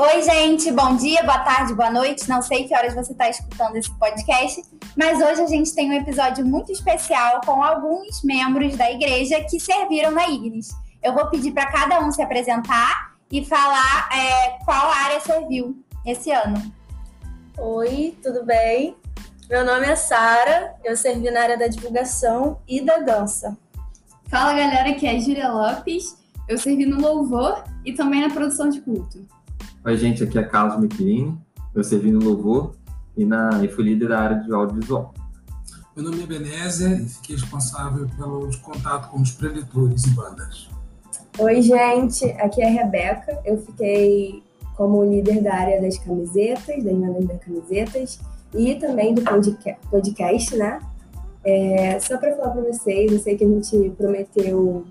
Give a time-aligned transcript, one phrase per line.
[0.00, 2.28] Oi, gente, bom dia, boa tarde, boa noite.
[2.28, 4.62] Não sei que horas você está escutando esse podcast,
[4.96, 9.58] mas hoje a gente tem um episódio muito especial com alguns membros da igreja que
[9.58, 10.68] serviram na Ignis.
[11.02, 16.30] Eu vou pedir para cada um se apresentar e falar é, qual área serviu esse
[16.30, 16.72] ano.
[17.58, 18.96] Oi, tudo bem?
[19.50, 23.58] Meu nome é Sara, eu servi na área da divulgação e da dança.
[24.28, 28.68] Fala galera, aqui é a Júlia Lopes, eu servi no louvor e também na produção
[28.68, 29.26] de culto.
[29.84, 31.38] Oi, gente, aqui é Carlos Michelini.
[31.72, 32.74] Eu servi no Louvor
[33.16, 35.14] e, na, e fui líder da área de audiovisual.
[35.96, 40.68] Meu nome é Benézia e fiquei responsável pelo contato com os preletores e bandas.
[41.38, 43.40] Oi, gente, aqui é a Rebeca.
[43.44, 44.42] Eu fiquei
[44.76, 48.20] como líder da área das camisetas, das vendas das camisetas
[48.54, 50.80] e também do podcast, né?
[51.44, 54.84] É, só para falar para vocês, eu sei que a gente prometeu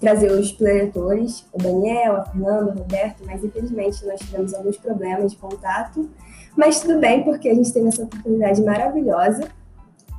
[0.00, 5.32] trazer os planetores, o Daniel, a Fernanda, o Roberto, mas infelizmente nós tivemos alguns problemas
[5.32, 6.08] de contato.
[6.56, 9.48] Mas tudo bem, porque a gente teve essa oportunidade maravilhosa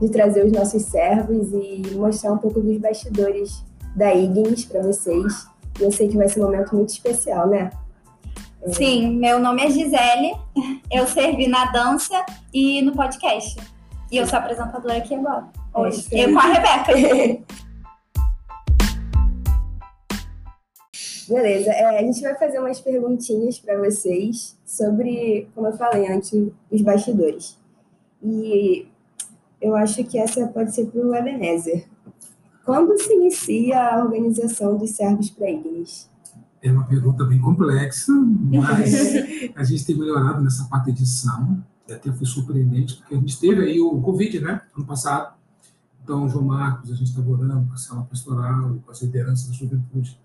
[0.02, 3.64] de trazer os nossos servos e mostrar um pouco dos bastidores
[3.96, 5.48] da Ignis para vocês.
[5.80, 7.70] E eu sei que vai ser um momento muito especial, né?
[8.62, 8.74] É.
[8.74, 10.36] Sim, meu nome é Gisele,
[10.92, 13.58] eu servi na dança e no podcast.
[14.12, 16.08] E eu sou apresentadora aqui agora, hoje.
[16.12, 17.46] É, eu com a Rebeca.
[21.30, 26.32] Beleza, é, a gente vai fazer umas perguntinhas para vocês sobre, como eu falei antes,
[26.72, 27.56] os bastidores.
[28.24, 28.88] E
[29.62, 31.88] eu acho que essa pode ser para o Ebenezer.
[32.66, 36.10] Quando se inicia a organização dos servos para igrejas?
[36.64, 39.14] É uma pergunta bem complexa, mas
[39.56, 41.64] a gente tem melhorado nessa quarta edição.
[41.88, 45.36] Até foi surpreendente, porque a gente teve aí o Covid, né, ano passado.
[46.04, 49.54] Então, João Marcos, a gente estava orando com a cela pastoral, com as lideranças da
[49.54, 50.18] juventude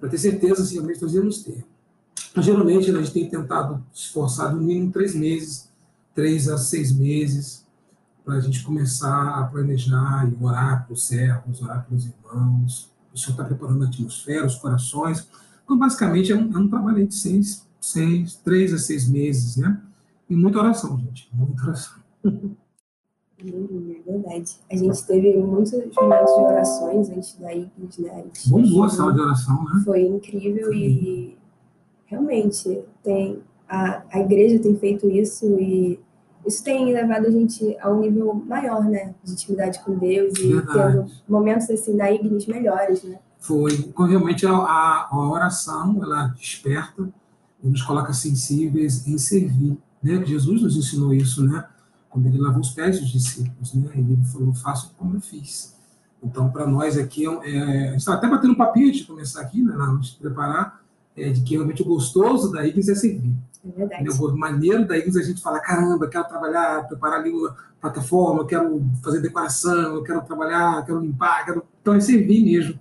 [0.00, 1.64] para ter certeza se realmente nós íamos ter.
[2.30, 5.68] Então, geralmente, a gente tem tentado esforçar no mínimo três meses,
[6.14, 7.66] três a seis meses,
[8.24, 12.90] para a gente começar a planejar e orar para os servos, orar para os irmãos.
[13.12, 15.28] O Senhor está preparando a atmosfera, os corações.
[15.64, 19.80] Então, basicamente, é um, é um trabalho de seis, seis, três a seis meses, né?
[20.28, 21.94] E muita oração, gente, muita oração.
[23.48, 24.56] É verdade.
[24.70, 28.24] A gente teve muitos momentos de orações antes da IPES, né?
[28.46, 29.82] Bombou a sala de oração, né?
[29.84, 31.36] Foi incrível e
[32.06, 36.00] realmente tem a, a igreja tem feito isso e
[36.46, 39.14] isso tem levado a gente a um nível maior, né?
[39.22, 40.96] De intimidade com Deus e verdade.
[40.96, 43.18] tendo momentos assim na Ignis melhores, né?
[43.38, 43.72] Foi.
[43.96, 47.08] Realmente a, a, a oração, ela desperta
[47.62, 50.24] e nos coloca sensíveis em servir, né?
[50.24, 51.64] Jesus nos ensinou isso, né?
[52.10, 53.88] Quando ele lavou os pés dos discípulos, né?
[53.94, 55.74] Ele falou: façam como eu fiz.
[56.22, 59.40] Então, para nós aqui, é, é a gente está até batendo um papinho de começar
[59.40, 60.82] aqui, né, antes de preparar,
[61.16, 63.32] é, de que realmente o gostoso da Ignis é servir.
[63.64, 64.04] É verdade.
[64.04, 67.54] Né, o maneiro da Ignis é a gente falar: caramba, quero trabalhar, preparar ali a
[67.80, 71.62] plataforma, quero fazer decoração, quero trabalhar, quero limpar, quero.
[71.80, 72.78] Então, é servir mesmo.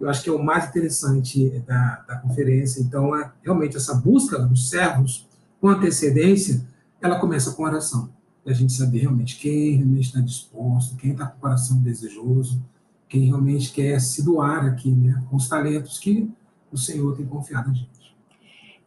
[0.00, 2.80] Eu acho que é o mais interessante da, da conferência.
[2.80, 5.28] Então, é, realmente, essa busca dos servos
[5.60, 6.66] com antecedência,
[7.02, 8.08] ela começa com oração
[8.46, 12.62] a gente saber realmente quem realmente está disposto, quem está com o coração desejoso,
[13.08, 16.30] quem realmente quer se doar aqui, né, com os talentos que
[16.72, 17.90] o Senhor tem confiado a gente.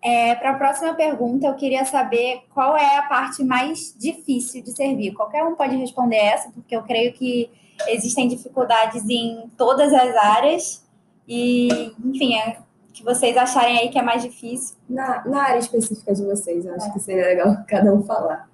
[0.01, 4.71] É, Para a próxima pergunta, eu queria saber qual é a parte mais difícil de
[4.71, 5.13] servir.
[5.13, 7.49] Qualquer um pode responder essa, porque eu creio que
[7.87, 10.83] existem dificuldades em todas as áreas.
[11.25, 12.57] E, enfim, é
[12.93, 14.75] que vocês acharem aí que é mais difícil.
[14.89, 16.91] Na, na área específica de vocês, eu acho é.
[16.91, 18.49] que seria legal cada um falar.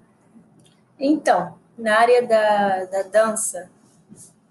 [1.00, 3.70] Então, na área da, da dança,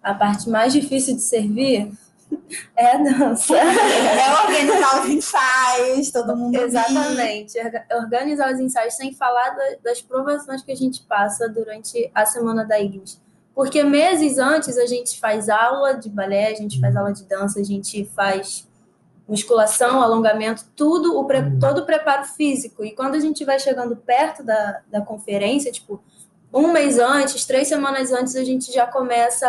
[0.02, 1.92] a parte mais difícil de servir
[2.76, 3.56] é a dança.
[3.56, 6.56] É organizar os ensaios, todo mundo.
[6.56, 7.54] Exatamente.
[7.94, 12.80] Organizar os ensaios sem falar das provações que a gente passa durante a semana da
[12.80, 13.22] Ignis.
[13.54, 17.60] Porque meses antes a gente faz aula de balé, a gente faz aula de dança,
[17.60, 18.68] a gente faz
[19.28, 22.84] musculação, alongamento, tudo, o pre, todo o preparo físico.
[22.84, 26.02] E quando a gente vai chegando perto da, da conferência, tipo,
[26.54, 29.48] um mês antes, três semanas antes, a gente já começa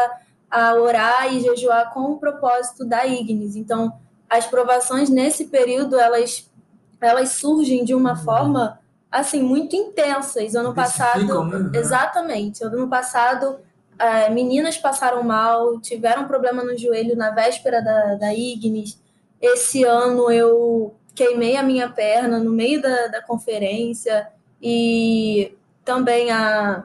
[0.51, 3.57] a orar e jejuar com o propósito da Ignis.
[3.57, 3.93] Então,
[4.29, 6.51] as provações nesse período, elas,
[7.01, 8.79] elas surgem de uma forma,
[9.11, 10.55] assim, muito intensas.
[10.55, 11.45] Ano passado...
[11.45, 11.79] Né?
[11.79, 12.63] Exatamente.
[12.65, 13.61] Ano passado,
[13.99, 19.01] é, meninas passaram mal, tiveram problema no joelho na véspera da, da Ignis.
[19.41, 24.29] Esse ano, eu queimei a minha perna no meio da, da conferência
[24.61, 25.57] e
[25.91, 26.85] também a,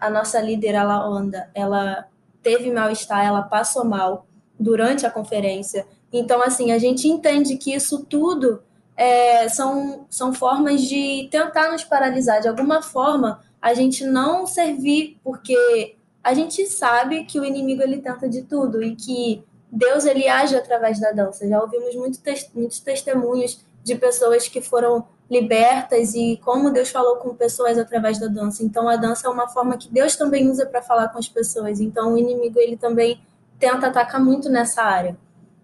[0.00, 2.06] a nossa líder, a Laonda, ela
[2.42, 4.26] teve mal-estar, ela passou mal
[4.58, 5.86] durante a conferência.
[6.10, 8.62] Então, assim, a gente entende que isso tudo
[8.96, 12.40] é, são, são formas de tentar nos paralisar.
[12.40, 15.94] De alguma forma, a gente não servir, porque
[16.24, 20.56] a gente sabe que o inimigo ele tenta de tudo e que Deus ele age
[20.56, 21.46] através da dança.
[21.46, 27.16] Já ouvimos muito te muitos testemunhos de pessoas que foram libertas e como Deus falou
[27.16, 28.62] com pessoas através da dança.
[28.62, 31.80] Então a dança é uma forma que Deus também usa para falar com as pessoas.
[31.80, 33.20] Então o inimigo ele também
[33.58, 35.16] tenta atacar muito nessa área,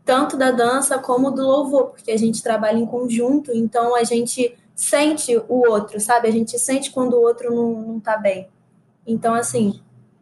[0.05, 4.57] tanto da dança como do louvor, porque a gente trabalha em conjunto, então a gente
[4.75, 6.29] sente o outro, sabe?
[6.29, 8.49] A gente sente quando o outro não, não tá bem.
[9.07, 9.81] Então, assim,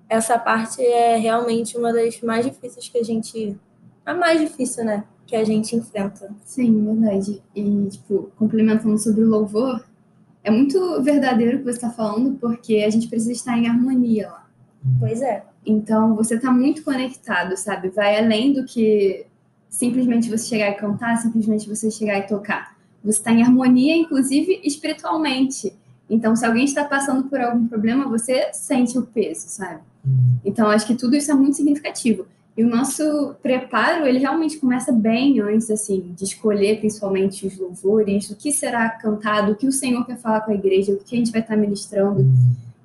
[0.09, 3.57] essa parte é realmente uma das mais difíceis que a gente.
[4.05, 5.05] A mais difícil, né?
[5.31, 6.29] Que a gente enfrenta.
[6.45, 7.41] Sim, verdade.
[7.55, 9.81] E, tipo, complementando sobre o louvor,
[10.43, 14.29] é muito verdadeiro o que você está falando, porque a gente precisa estar em harmonia
[14.29, 14.51] lá.
[14.99, 15.45] Pois é.
[15.65, 17.91] Então, você está muito conectado, sabe?
[17.91, 19.25] Vai além do que
[19.69, 22.77] simplesmente você chegar e cantar, simplesmente você chegar e tocar.
[23.05, 25.73] Você está em harmonia, inclusive espiritualmente.
[26.09, 29.79] Então, se alguém está passando por algum problema, você sente o peso, sabe?
[30.45, 32.27] Então, acho que tudo isso é muito significativo.
[32.57, 38.29] E o nosso preparo, ele realmente começa bem antes, assim, de escolher principalmente os louvores,
[38.31, 41.15] o que será cantado, o que o Senhor quer falar com a igreja, o que
[41.15, 42.27] a gente vai estar ministrando.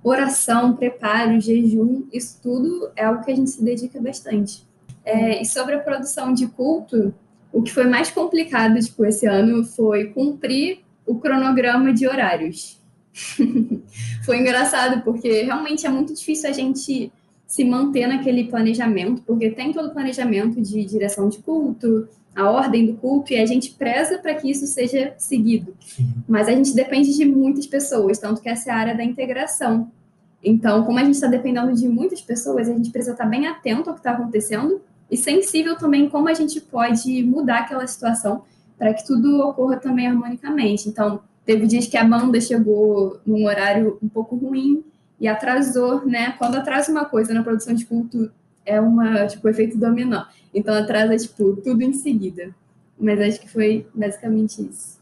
[0.03, 4.63] Oração, preparo, jejum, isso tudo é algo que a gente se dedica bastante.
[5.03, 7.13] É, e sobre a produção de culto,
[7.51, 12.79] o que foi mais complicado, tipo, esse ano foi cumprir o cronograma de horários.
[14.25, 17.11] foi engraçado, porque realmente é muito difícil a gente
[17.47, 22.85] se manter naquele planejamento, porque tem todo o planejamento de direção de culto, a ordem
[22.85, 25.73] do culto, e a gente preza para que isso seja seguido.
[26.27, 29.89] Mas a gente depende de muitas pessoas, tanto que essa é a área da integração.
[30.43, 33.89] Então, como a gente está dependendo de muitas pessoas, a gente precisa estar bem atento
[33.89, 38.43] ao que está acontecendo e sensível também como a gente pode mudar aquela situação
[38.77, 40.89] para que tudo ocorra também harmonicamente.
[40.89, 44.83] Então, teve dias que a banda chegou num horário um pouco ruim
[45.19, 46.31] e atrasou, né?
[46.33, 48.31] Quando atrasa uma coisa na produção de culto,
[48.65, 50.25] é uma, tipo, efeito dominó.
[50.53, 52.53] Então, atrasa, tipo, tudo em seguida.
[52.99, 54.99] Mas acho que foi basicamente isso.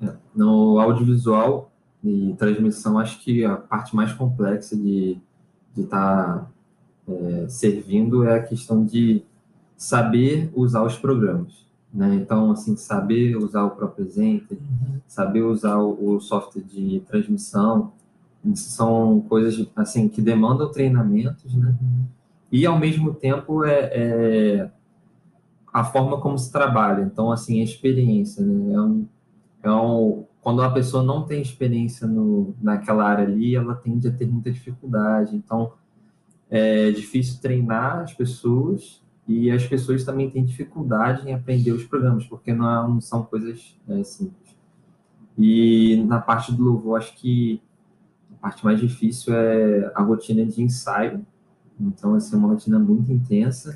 [0.00, 1.70] É, no audiovisual
[2.02, 5.18] e transmissão, acho que a parte mais complexa de
[5.76, 6.50] estar tá,
[7.08, 9.22] é, servindo é a questão de
[9.76, 11.64] saber usar os programas.
[11.92, 12.16] Né?
[12.16, 15.00] Então, assim, saber usar o próprio Presenter, uhum.
[15.06, 17.92] saber usar o, o, software de transmissão,
[18.54, 21.74] são coisas assim que demandam treinamentos, né?
[22.52, 24.70] E ao mesmo tempo é, é,
[25.72, 27.02] a forma como se trabalha.
[27.02, 28.74] Então, assim, a experiência, né?
[28.74, 29.06] É um,
[29.62, 34.12] é um, quando a pessoa não tem experiência no, naquela área ali, ela tende a
[34.12, 35.34] ter muita dificuldade.
[35.34, 35.72] Então,
[36.50, 42.26] é difícil treinar as pessoas e as pessoas também têm dificuldade em aprender os programas,
[42.26, 44.54] porque não, não são coisas é, simples.
[45.36, 47.60] E na parte do louvor, acho que
[48.44, 51.24] parte mais difícil é a rotina de ensaio.
[51.80, 53.74] Então, essa é uma rotina muito intensa.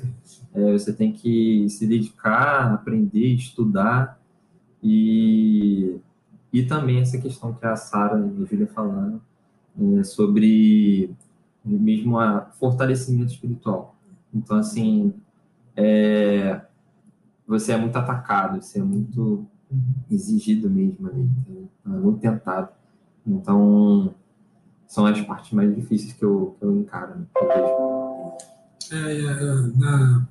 [0.53, 4.21] É, você tem que se dedicar, aprender, estudar.
[4.83, 5.97] E,
[6.53, 9.19] e também essa questão que a Sara e a Júlia falaram
[9.97, 11.15] é, sobre
[11.65, 13.95] mesmo a fortalecimento espiritual.
[14.31, 15.15] Então, assim,
[15.75, 16.61] é,
[17.47, 19.47] você é muito atacado, você é muito
[20.11, 21.27] exigido mesmo ali,
[21.85, 22.69] é muito tentado.
[23.25, 24.13] Então,
[24.89, 27.19] são as partes mais difíceis que eu, que eu encaro.
[27.19, 27.25] Né?
[28.91, 29.43] É, é,
[29.77, 30.27] na,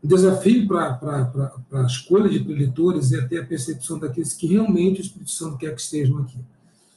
[0.00, 5.02] o desafio para a escolha de preletores é ter a percepção daqueles que realmente o
[5.02, 6.38] Espírito Santo quer que estejam aqui.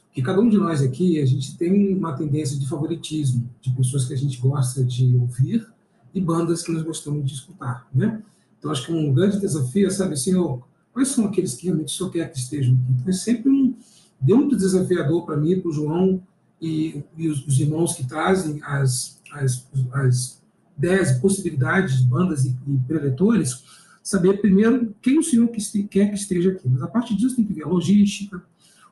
[0.06, 4.04] Porque cada um de nós aqui, a gente tem uma tendência de favoritismo, de pessoas
[4.04, 5.66] que a gente gosta de ouvir,
[6.14, 8.22] e bandas que nós gostamos de escutar, né?
[8.58, 10.60] Então, acho que um grande desafio é saber assim, oh,
[10.92, 12.92] quais são aqueles que realmente só quer que estejam aqui.
[12.92, 13.74] Então, é sempre um,
[14.20, 16.20] deu muito desafiador para mim, para o João
[16.60, 20.42] e, e os, os, irmãos que trazem as, as, as
[20.80, 23.64] e possibilidades de bandas e, e preletores,
[24.02, 26.68] saber primeiro quem o senhor que quer que esteja aqui.
[26.68, 28.42] Mas a partir disso tem que ver a logística,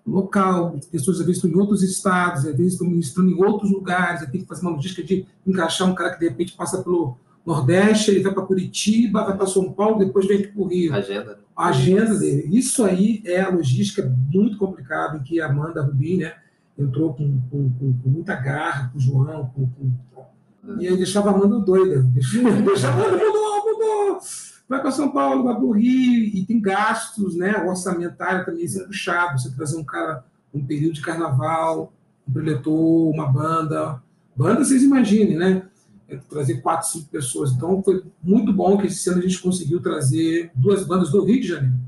[0.06, 4.28] local, pessoas às vezes estão em outros estados, às vezes estão ministrando em outros lugares,
[4.30, 8.10] tem que fazer uma logística de encaixar um cara que de repente passa pelo Nordeste,
[8.10, 10.92] ele vai para Curitiba, vai para São Paulo, depois vem para o Rio.
[10.92, 11.38] Agenda.
[11.56, 12.56] A agenda dele.
[12.56, 16.34] Isso aí é a logística muito complicada, em que a Amanda Rubim né,
[16.78, 20.76] entrou com, com, com, com muita garra, com o João, com, com...
[20.78, 22.02] e aí deixava a Amanda doida.
[22.12, 24.20] Deixava, a mudou, mudou
[24.68, 27.56] vai para São Paulo, vai para o Rio, e tem gastos, né?
[27.64, 29.40] O orçamentário também é puxado.
[29.40, 31.92] Você trazer um cara, um período de carnaval,
[32.28, 34.02] um preletor, uma banda.
[34.34, 35.62] Banda, vocês imaginem, né?
[36.08, 37.52] É trazer quatro, cinco pessoas.
[37.52, 41.40] Então, foi muito bom que esse ano a gente conseguiu trazer duas bandas do Rio
[41.40, 41.85] de Janeiro.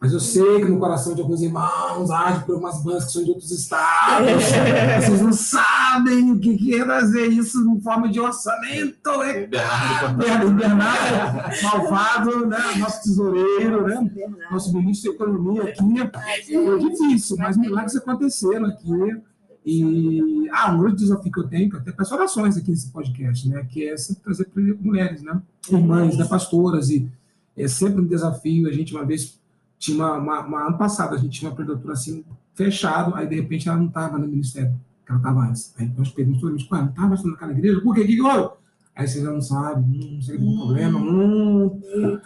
[0.00, 3.24] Mas eu sei que no coração de alguns irmãos arde por umas bandas que são
[3.24, 4.26] de outros estados.
[5.00, 9.22] Vocês não sabem o que que é trazer isso em forma de orçamento.
[9.22, 12.58] É Bernardo, Bernardo, malvado, né?
[12.78, 14.10] nosso tesoureiro, né?
[14.50, 16.54] nosso ministro da Economia aqui.
[16.54, 19.22] É difícil, mas milagres aconteceram aqui.
[19.64, 22.90] E ah, um outro desafio que eu tenho, que eu até peço orações aqui nesse
[22.90, 23.66] podcast, né?
[23.70, 24.46] Que é sempre trazer
[24.78, 25.40] mulheres, né?
[25.70, 26.26] Irmãs, né?
[26.26, 26.90] pastoras.
[26.90, 27.10] E
[27.56, 28.68] é sempre um desafio.
[28.68, 29.40] A gente, uma vez,
[29.78, 33.36] tinha uma, uma, uma ano passado, a gente tinha uma predatora assim, fechado, aí de
[33.36, 35.74] repente ela não estava no ministério, que ela estava antes.
[35.78, 37.80] Aí nós perguntamos, ué, não estava mais naquela igreja?
[37.80, 38.02] Por quê?
[38.02, 38.54] O que houve?
[38.96, 41.80] Aí vocês já não sabem, hum, não sei que tem problema, hum.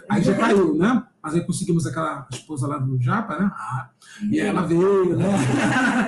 [0.07, 1.03] Aí já caiu, né?
[1.21, 3.51] Mas aí conseguimos aquela esposa lá do Japa, né?
[3.53, 3.89] Ah,
[4.29, 5.25] e ela veio, né?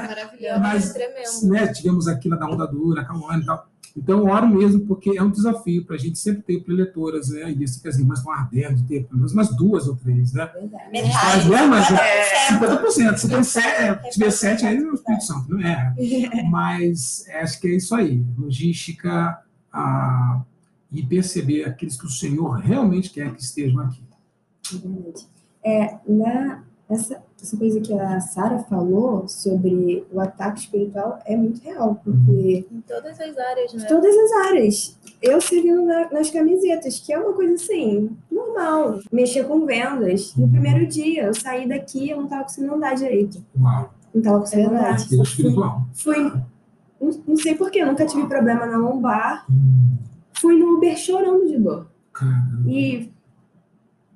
[0.07, 1.50] Maravilhoso, Mas, tremendo.
[1.51, 3.71] né, tivemos aquilo da onda dura, Cauane e tal.
[3.95, 7.51] Então, oro mesmo, porque é um desafio para a gente sempre ter preletoras, né?
[7.51, 10.45] E isso que as irmãs estão ardendo, ter pelo menos umas duas ou três, né?
[10.53, 10.83] Verdade.
[10.91, 11.65] A gente faz, né?
[11.67, 13.17] Mas é 50%.
[13.17, 15.93] Se tem sete, É, se tiver sete, aí é o Espírito Santo, não é?
[16.50, 18.24] Mas acho que é isso aí.
[18.38, 19.39] Logística
[19.74, 20.41] ah,
[20.91, 24.03] e perceber aqueles que o Senhor realmente quer que estejam aqui.
[25.63, 25.81] É.
[25.83, 31.62] É, na, essa, essa coisa que a Sara falou sobre o ataque espiritual é muito
[31.63, 33.86] real, porque Em todas as áreas, né?
[33.88, 39.45] todas as áreas, eu servindo na- nas camisetas, que é uma coisa assim, normal, mexer
[39.48, 40.36] com vendas.
[40.36, 43.43] No primeiro dia, eu saí daqui, eu não estava conseguindo andar direito.
[43.60, 44.83] Uau, Não estava conseguindo É andar.
[44.89, 45.10] verdade.
[45.10, 45.81] Deus espiritual.
[45.93, 46.17] Fui,
[47.01, 49.45] não, não sei porquê, nunca tive problema na lombar.
[49.50, 49.98] Hum,
[50.33, 51.88] Fui no Uber chorando de dor.
[52.13, 52.63] Caramba.
[52.69, 53.12] E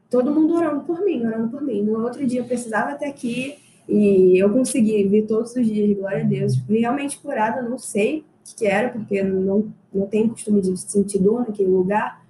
[0.10, 1.82] todo mundo orando por mim, orando por mim.
[1.82, 3.56] No outro dia eu precisava estar aqui
[3.88, 6.58] e eu consegui vir todos os dias, glória a Deus.
[6.58, 11.20] Fui realmente curada, não sei o que, era, porque não, não tenho costume de sentir
[11.20, 12.24] dor naquele lugar.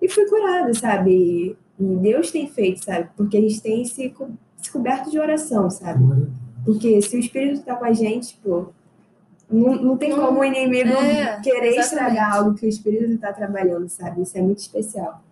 [0.00, 1.10] E fui curada, sabe?
[1.10, 3.08] E, e Deus tem feito, sabe?
[3.16, 4.28] Porque a gente tem se, co-
[4.60, 6.04] se coberto de oração, sabe?
[6.64, 8.66] Porque se o Espírito está com a gente, pô,
[9.50, 11.78] não, não tem como o inimigo É, querer exatamente.
[11.80, 14.22] estragar algo que o Espírito está trabalhando, sabe?
[14.22, 15.22] Isso é muito especial.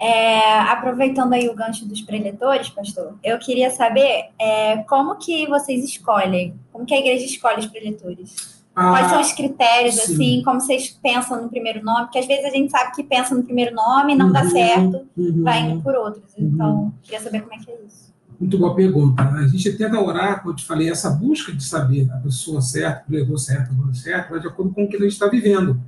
[0.00, 5.84] É, aproveitando aí o gancho dos preletores, pastor, eu queria saber é, como que vocês
[5.84, 8.56] escolhem, como que a igreja escolhe os preletores?
[8.74, 10.12] Quais são Ah, os critérios, sim.
[10.14, 12.02] assim, como vocês pensam no primeiro nome?
[12.04, 14.50] Porque às vezes a gente sabe que pensa no primeiro nome e não dá Uhum,
[14.50, 15.42] certo, uhum.
[15.42, 16.32] vai indo por outros.
[16.38, 18.14] Então, queria saber como é que é isso.
[18.38, 19.20] Muito boa pergunta.
[19.20, 23.02] A gente tenta orar, como eu te falei, essa busca de saber a pessoa certa,
[23.02, 25.80] o pregador certo, dona certa, vai de acordo com o que a gente está vivendo.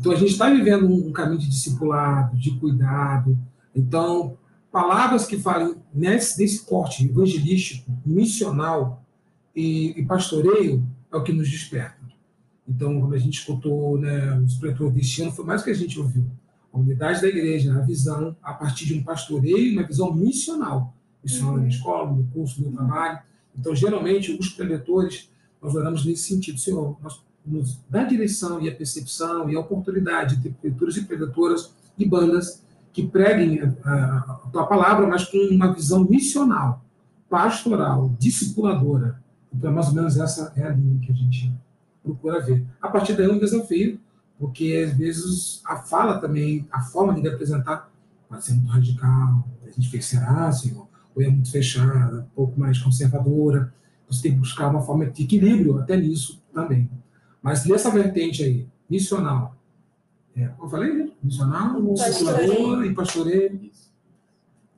[0.00, 3.38] Então, a gente está vivendo um, caminho de discipulado, de cuidado.
[3.76, 4.38] Então,
[4.72, 9.04] palavras que falem nesse, nesse corte evangelístico, missional
[9.54, 12.00] e, e pastoreio é o que nos desperta.
[12.66, 15.74] Então, quando a gente escutou né, os preletores deste ano, foi mais o que a
[15.74, 16.24] gente ouviu.
[16.72, 20.94] A unidade da igreja, a visão a partir de um pastoreio, uma visão missional.
[21.22, 23.18] Missionário na escola, no curso, no trabalho.
[23.54, 25.30] Então, geralmente, os preletores,
[25.60, 26.58] nós oramos nesse sentido.
[26.58, 31.04] Senhor, nós nos dá a direção e a percepção e a oportunidade de preletores e
[31.04, 36.84] preletoras e bandas que preguem a, a, a palavra, mas com uma visão missional,
[37.28, 39.22] pastoral, discipuladora.
[39.52, 41.52] Então, mais ou menos essa é a linha que a gente
[42.02, 42.64] procura ver.
[42.80, 44.00] A partir daí é um desafio,
[44.38, 47.90] porque às vezes a fala também, a forma de apresentar
[48.28, 49.48] pode ser muito radical.
[49.64, 50.88] A gente fica, será, Senhor?
[51.14, 53.72] Ou é muito fechada, um pouco mais conservadora.
[54.08, 56.88] Você tem que buscar uma forma de equilíbrio até nisso também.
[57.42, 59.54] Mas nessa vertente aí, missional,
[60.36, 61.10] é, eu falei, né?
[61.22, 63.70] Missional, discipuladora e pastoreio.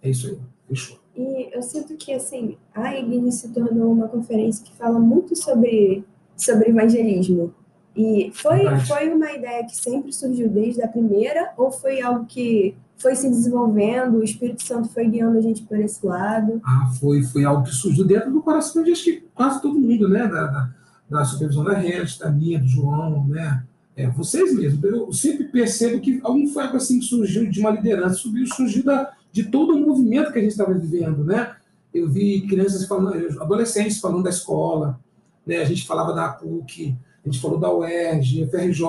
[0.02, 0.38] É isso aí,
[0.68, 0.98] fechou.
[1.16, 6.04] E eu sinto que, assim, a Ignis se tornou uma conferência que fala muito sobre,
[6.36, 7.54] sobre evangelismo.
[7.94, 8.86] E foi, Verdade.
[8.86, 13.28] foi uma ideia que sempre surgiu desde a primeira, ou foi algo que foi se
[13.28, 16.60] desenvolvendo, o Espírito Santo foi guiando a gente por esse lado?
[16.64, 20.26] Ah, foi, foi algo que surgiu dentro do coração de quase todo mundo, né?
[20.26, 20.74] Da, da,
[21.12, 23.62] da supervisão da Regis, da minha, do João, né?
[23.94, 24.82] É, vocês mesmos.
[24.82, 29.44] Eu sempre percebo que algum algo assim surgiu de uma liderança, surgiu, surgiu da, de
[29.44, 31.54] todo o movimento que a gente estava vivendo, né?
[31.92, 34.98] Eu vi crianças falando, adolescentes falando da escola,
[35.46, 35.58] né?
[35.58, 38.86] A gente falava da PUC, a gente falou da UERJ, FRJ,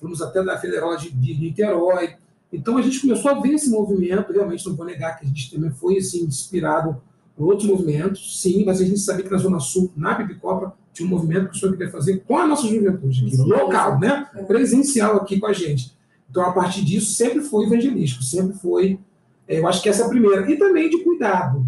[0.00, 2.14] falamos até da Federal de, de Niterói.
[2.50, 5.50] Então a gente começou a ver esse movimento, realmente não vou negar que a gente
[5.50, 6.98] também foi assim, inspirado
[7.36, 11.06] por outros movimentos, sim, mas a gente sabia que na Zona Sul, na Pipicopa, tinha
[11.06, 14.28] um movimento que o senhor queria fazer com a nossa juventude aqui, local, né?
[14.34, 14.42] É.
[14.42, 15.96] Presencial aqui com a gente.
[16.30, 18.98] Então, a partir disso, sempre foi evangelístico, sempre foi,
[19.46, 20.50] eh, eu acho que essa é a primeira.
[20.50, 21.66] E também de cuidado.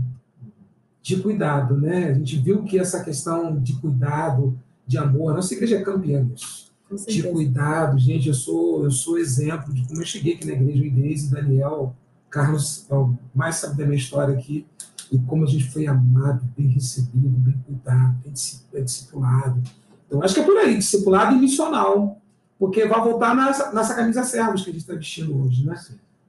[1.02, 2.10] De cuidado, né?
[2.10, 6.22] A gente viu que essa questão de cuidado, de amor, a nossa igreja é campeã
[6.22, 6.70] nisso
[7.06, 10.82] de cuidado, gente, eu sou eu sou exemplo de como eu cheguei aqui na igreja,
[10.82, 11.94] o Inês e Daniel,
[12.28, 14.66] Carlos, é o mais sabe da minha história aqui,
[15.10, 19.60] e como a gente foi amado, bem recebido, bem cuidado, bem discipulado.
[20.06, 22.20] Então, acho que é por aí, discipulado e missional,
[22.58, 25.74] porque vai voltar nessa, nessa camisa servos que a gente está vestindo hoje, né?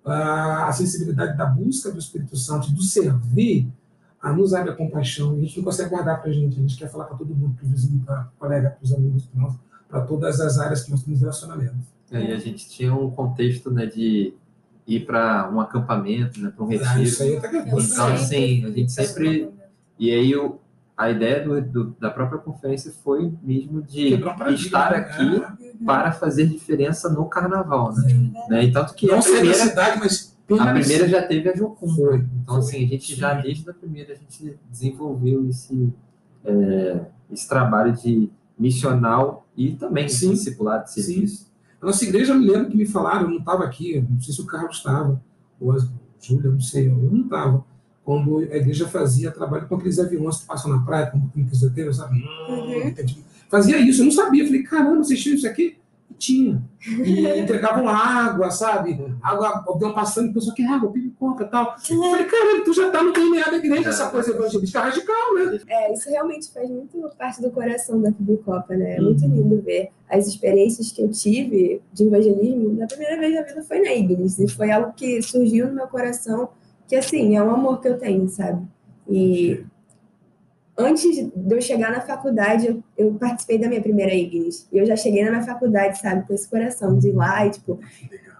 [0.03, 3.67] A sensibilidade da busca do Espírito Santo, do servir,
[4.19, 5.33] a nos abre a compaixão.
[5.33, 7.55] A gente não consegue guardar para a gente, a gente quer falar para todo mundo,
[7.55, 9.29] para o vizinho, para o colega, para os amigos,
[9.89, 11.75] para todas as áreas que nós temos relacionamento.
[12.11, 14.33] É, e a gente tinha um contexto né, de
[14.87, 16.89] ir para um acampamento, né, para um retiro.
[16.89, 19.49] Ah, isso aí eu então, assim, a gente sempre.
[19.97, 20.59] E aí, o,
[20.97, 24.19] a ideia do, do, da própria conferência foi mesmo de
[24.53, 25.73] estar aqui né?
[25.85, 27.93] para fazer diferença no carnaval.
[27.93, 28.31] Né?
[28.49, 28.63] né?
[28.65, 32.25] E tanto que Não a primeira, cidade, mas a primeira já teve a Jocumba.
[32.43, 35.93] Então, assim, a gente já, desde a primeira, a gente desenvolveu esse,
[36.45, 40.31] é, esse trabalho de missional e também Sim.
[40.31, 41.37] discipulado de serviço.
[41.37, 41.50] Sim.
[41.81, 44.41] A nossa igreja, me lembro que me falaram, eu não estava aqui, não sei se
[44.41, 45.21] o Carlos estava,
[45.59, 45.77] ou a
[46.21, 47.65] Júlia, não sei, eu não estava.
[48.03, 52.23] Quando a igreja fazia trabalho com aqueles aviões que passam na praia, com pisoteiro, sabe?
[52.49, 52.93] Uhum.
[53.49, 54.43] Fazia isso, eu não sabia.
[54.43, 55.77] Eu falei, caramba, vocês tinham isso aqui?
[56.21, 56.61] Tinha.
[56.87, 59.03] E entregavam água, sabe?
[59.21, 61.75] Água, avião passando, pessoa quer água, pipoca e tal.
[61.89, 65.59] Eu falei, caramba, tu já tá no DNA da igreja, essa coisa evangelística radical, né?
[65.67, 68.97] É, isso realmente faz muito parte do coração da Pibicopa, né?
[68.97, 69.35] É muito uhum.
[69.35, 72.73] lindo ver as experiências que eu tive de evangelismo.
[72.73, 75.87] Na primeira vez da vida foi na Ignis, e foi algo que surgiu no meu
[75.87, 76.49] coração,
[76.87, 78.65] que assim, é um amor que eu tenho, sabe?
[79.09, 79.63] E
[80.85, 84.67] antes de eu chegar na faculdade, eu, eu, participei da minha primeira Ignis.
[84.71, 87.51] E eu já cheguei na minha faculdade, sabe, com esse coração de ir lá e,
[87.51, 87.79] tipo.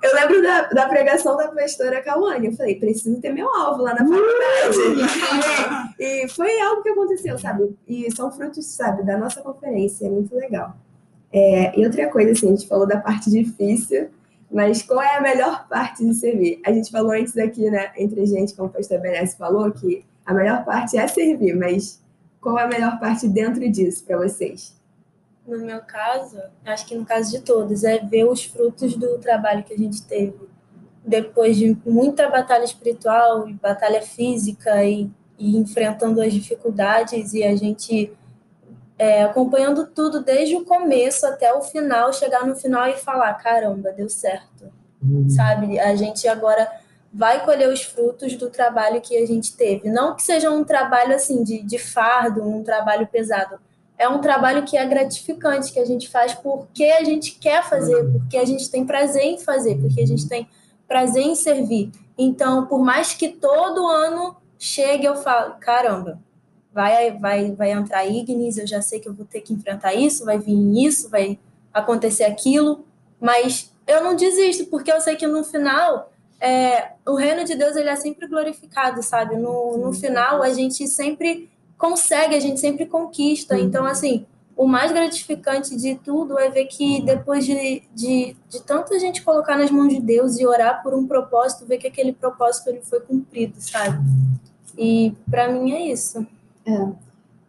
[0.03, 2.47] Eu lembro da, da pregação da pastora Cauane.
[2.47, 5.95] Eu falei, preciso ter meu alvo lá na faculdade.
[5.99, 7.75] e, e foi algo que aconteceu, sabe?
[7.87, 10.07] E são frutos, sabe, da nossa conferência.
[10.07, 10.75] É muito legal.
[11.31, 14.09] É, e outra coisa, assim, a gente falou da parte difícil,
[14.51, 16.59] mas qual é a melhor parte de servir?
[16.65, 20.03] A gente falou antes aqui, né, entre a gente, como o pastor Benes falou, que
[20.25, 22.00] a melhor parte é servir, mas
[22.41, 24.75] qual é a melhor parte dentro disso para vocês?
[25.47, 29.63] No meu caso, acho que no caso de todos, é ver os frutos do trabalho
[29.63, 30.49] que a gente teve.
[31.05, 38.11] Depois de muita batalha espiritual, batalha física e, e enfrentando as dificuldades e a gente
[38.97, 43.91] é, acompanhando tudo desde o começo até o final, chegar no final e falar: caramba,
[43.91, 44.71] deu certo.
[45.03, 45.27] Uhum.
[45.27, 45.79] Sabe?
[45.79, 46.69] A gente agora
[47.13, 49.89] vai colher os frutos do trabalho que a gente teve.
[49.89, 53.59] Não que seja um trabalho assim de, de fardo, um trabalho pesado.
[53.97, 58.03] É um trabalho que é gratificante, que a gente faz porque a gente quer fazer,
[58.11, 60.47] porque a gente tem prazer em fazer, porque a gente tem
[60.87, 61.91] prazer em servir.
[62.17, 66.19] Então, por mais que todo ano chegue, eu falo, caramba,
[66.73, 70.25] vai, vai, vai entrar Ignis, eu já sei que eu vou ter que enfrentar isso,
[70.25, 71.37] vai vir isso, vai
[71.73, 72.85] acontecer aquilo,
[73.19, 76.10] mas eu não desisto, porque eu sei que no final
[76.41, 79.35] é, o reino de Deus ele é sempre glorificado, sabe?
[79.35, 83.55] No, no final, a gente sempre consegue, a gente sempre conquista.
[83.55, 83.61] Uhum.
[83.61, 84.25] Então, assim,
[84.57, 89.55] o mais gratificante de tudo é ver que depois de, de, de tanta gente colocar
[89.55, 92.99] nas mãos de Deus e orar por um propósito, ver que aquele propósito ele foi
[93.01, 93.99] cumprido, sabe?
[94.75, 96.25] E para mim é isso.
[96.65, 96.87] É,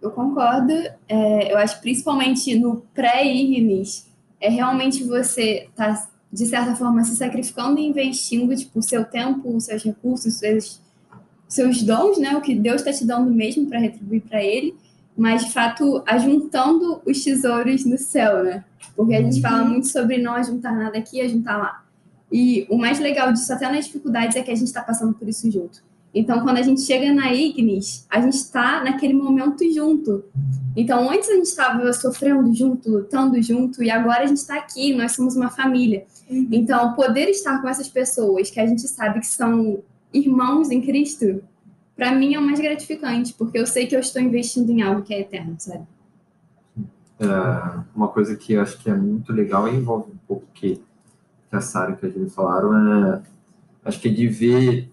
[0.03, 0.73] eu concordo.
[1.09, 4.07] É, eu acho principalmente no pré-IGNIS,
[4.39, 9.55] é realmente você tá de certa forma, se sacrificando e investindo, tipo, o seu tempo,
[9.55, 10.81] os seus recursos, seus,
[11.47, 12.35] seus dons, né?
[12.37, 14.75] O que Deus está te dando mesmo para retribuir para Ele,
[15.15, 18.65] mas, de fato, ajuntando os tesouros no céu, né?
[18.97, 19.43] Porque a gente uhum.
[19.43, 21.85] fala muito sobre não ajuntar nada aqui e ajuntar lá.
[22.33, 25.29] E o mais legal disso, até nas dificuldades, é que a gente está passando por
[25.29, 25.85] isso junto.
[26.15, 30.25] Então, quando a gente chega na Ignis, a gente está naquele momento junto.
[30.77, 34.95] Então, antes a gente estava sofrendo junto, lutando junto, e agora a gente está aqui,
[34.95, 36.05] nós somos uma família.
[36.29, 36.49] Uhum.
[36.53, 41.43] Então, poder estar com essas pessoas que a gente sabe que são irmãos em Cristo,
[41.97, 45.03] para mim é o mais gratificante, porque eu sei que eu estou investindo em algo
[45.03, 45.87] que é eterno, sabe?
[47.21, 50.77] É, uma coisa que eu acho que é muito legal e envolve um pouco que,
[51.49, 53.23] que a Sara e que a gente falaram é
[53.85, 54.92] acho que é de ver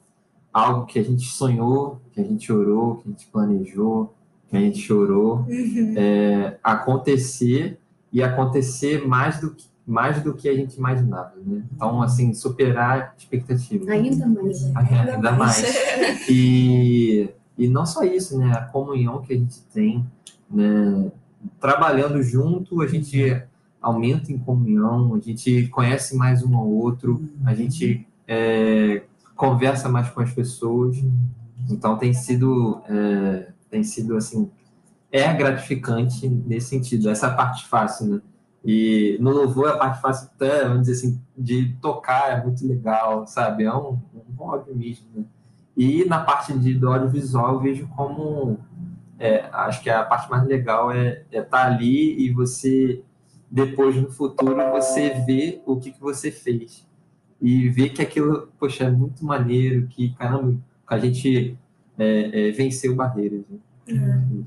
[0.53, 4.13] algo que a gente sonhou, que a gente orou, que a gente planejou,
[4.49, 5.93] que a gente chorou, uhum.
[5.95, 7.79] é, acontecer
[8.11, 11.63] e acontecer mais do que mais do que a gente imaginava, né?
[11.75, 13.89] Então, assim, superar expectativas.
[13.89, 14.63] Ainda mais.
[14.63, 14.73] Né?
[14.75, 15.61] Ainda, Ainda mais.
[15.63, 16.29] mais.
[16.29, 18.51] E, e não só isso, né?
[18.51, 20.05] A comunhão que a gente tem,
[20.47, 21.11] né?
[21.59, 23.41] Trabalhando junto, a gente
[23.81, 29.01] aumenta em comunhão, a gente conhece mais um ao outro, a gente é,
[29.39, 30.97] conversa mais com as pessoas.
[31.69, 34.51] Então tem sido, é, tem sido assim,
[35.09, 38.21] é gratificante nesse sentido, essa parte fácil, né?
[38.65, 43.63] E no louvor a parte fácil, vamos dizer assim, de tocar é muito legal, sabe?
[43.63, 45.23] É um, um mesmo, né?
[45.77, 48.59] E na parte de, do audiovisual, eu vejo como.
[49.17, 53.01] É, acho que a parte mais legal é estar é tá ali e você,
[53.49, 56.88] depois no futuro, você vê o que, que você fez.
[57.41, 61.57] E ver que aquilo, poxa, é muito maneiro, que, caramba, a gente
[61.97, 63.41] é, é, venceu barreiras.
[63.49, 64.43] Né?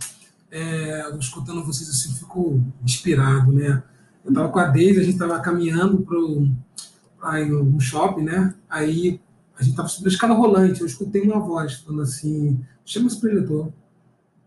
[0.51, 3.83] É, escutando vocês assim, fico inspirado, né?
[4.25, 8.55] Eu estava com a Deise, a gente estava caminhando para um shopping, né?
[8.69, 9.21] Aí
[9.59, 13.73] a gente estava subindo a escada rolante, eu escutei uma voz falando assim, chama-se preletor.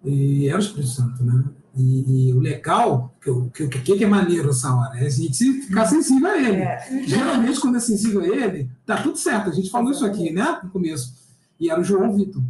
[0.04, 1.44] E era o Espírito Santo, né?
[1.76, 5.10] E, e, o legal, que o que, que, que, é maneiro essa hora, é a
[5.10, 6.62] gente ficar sensível a ele.
[6.62, 7.04] É.
[7.06, 9.50] Geralmente, quando é sensível a ele, tá tudo certo.
[9.50, 10.62] A gente falou isso aqui, né?
[10.64, 11.14] No começo.
[11.60, 12.42] E era o João Vitor.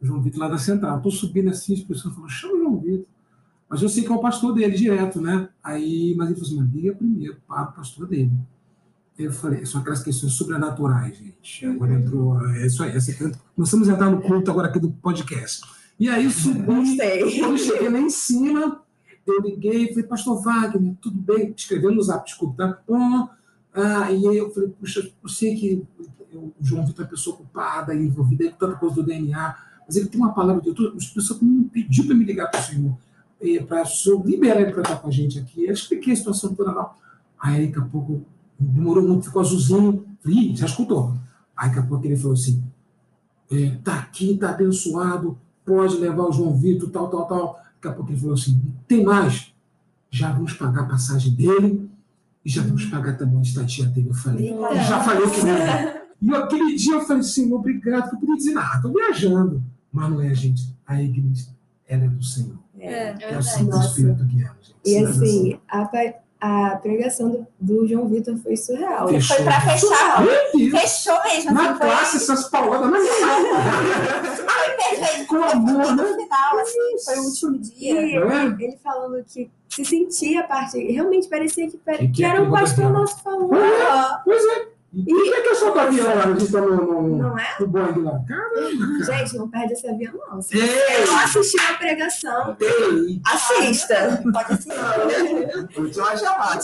[0.00, 0.98] O João Vitor lá da Central.
[0.98, 3.06] Estou subindo assim, as pessoas falam, chama o João Vitor.
[3.68, 5.48] Mas eu sei que é o pastor dele direto, né?
[5.62, 8.30] Aí, mas ele falou assim, mas liga primeiro para o pastor dele.
[9.18, 11.66] Eu falei, são aquelas questões sobrenaturais, gente.
[11.66, 12.48] Agora entrou.
[12.54, 12.96] É isso aí.
[12.96, 13.12] Essa,
[13.56, 15.62] nós estamos entrando no culto agora aqui do podcast.
[15.98, 18.82] E aí subi, quando cheguei lá em cima,
[19.26, 21.52] eu liguei, falei, pastor Wagner, tudo bem?
[21.56, 22.82] Escrevendo no zap, desculpa, tá?
[22.86, 23.28] Oh,
[23.74, 25.84] ah, e aí eu falei, puxa, eu sei que
[26.32, 29.56] o João Vitor é uma pessoa ocupada, envolvida com tanta coisa do DNA,
[29.86, 32.60] mas ele tem uma palavra de Deus, as pessoas me pediu para me ligar para
[32.60, 32.96] o Senhor,
[33.66, 33.82] para
[34.24, 35.64] liberar ele para estar com a gente aqui.
[35.64, 36.94] Eu expliquei a situação toda lá.
[37.40, 38.24] Aí daqui a pouco,
[38.58, 41.14] demorou muito, ficou azulzinho, falei, já escutou.
[41.56, 42.62] Aí daqui a pouco ele falou assim,
[43.50, 47.60] é, tá aqui, tá abençoado, pode levar o João Vitor, tal, tal, tal.
[47.76, 49.52] Daqui a pouco ele falou assim: tem mais.
[50.10, 51.88] Já vamos pagar a passagem dele
[52.44, 54.08] e já vamos pagar também a estadia dele.
[54.08, 55.98] Eu falei, já falei que não.
[56.20, 59.62] E aquele dia eu falei assim, obrigado, eu podia dizer, ah, estou viajando.
[59.92, 60.74] Mas não é, gente.
[60.84, 61.46] A igreja,
[61.86, 62.58] ela é do Senhor.
[62.76, 64.76] É, é, é o Santo Espírito guiando, gente.
[64.84, 65.88] E assim, a,
[66.40, 69.08] a pregação do, do João Vitor foi surreal.
[69.08, 69.36] Fechou.
[69.36, 70.24] Foi para fechar.
[70.80, 71.52] Fechou mesmo.
[71.52, 72.34] Na assim, classe, foi...
[72.34, 72.98] essas pauladas na
[75.26, 76.02] Com amor, né?
[76.02, 78.00] No final, assim, foi o último dia.
[78.00, 78.44] E é?
[78.64, 80.78] ele falando que se sentia parte.
[80.78, 83.50] Realmente parecia que, que, que era um pastor nosso falando.
[84.24, 84.78] Pois é.
[84.94, 86.24] E por que, que eu sou do avião lá?
[86.24, 87.56] A gente tá no, no, não é?
[87.60, 88.20] no Boeing lá.
[88.26, 89.04] Caramba!
[89.04, 90.40] Gente, não perde esse avião, não.
[90.40, 93.20] Se você não assistiu a pregação, Ei.
[93.26, 94.22] assista.
[94.32, 94.72] Pode assistir.
[95.74, 96.58] Vou te chamar.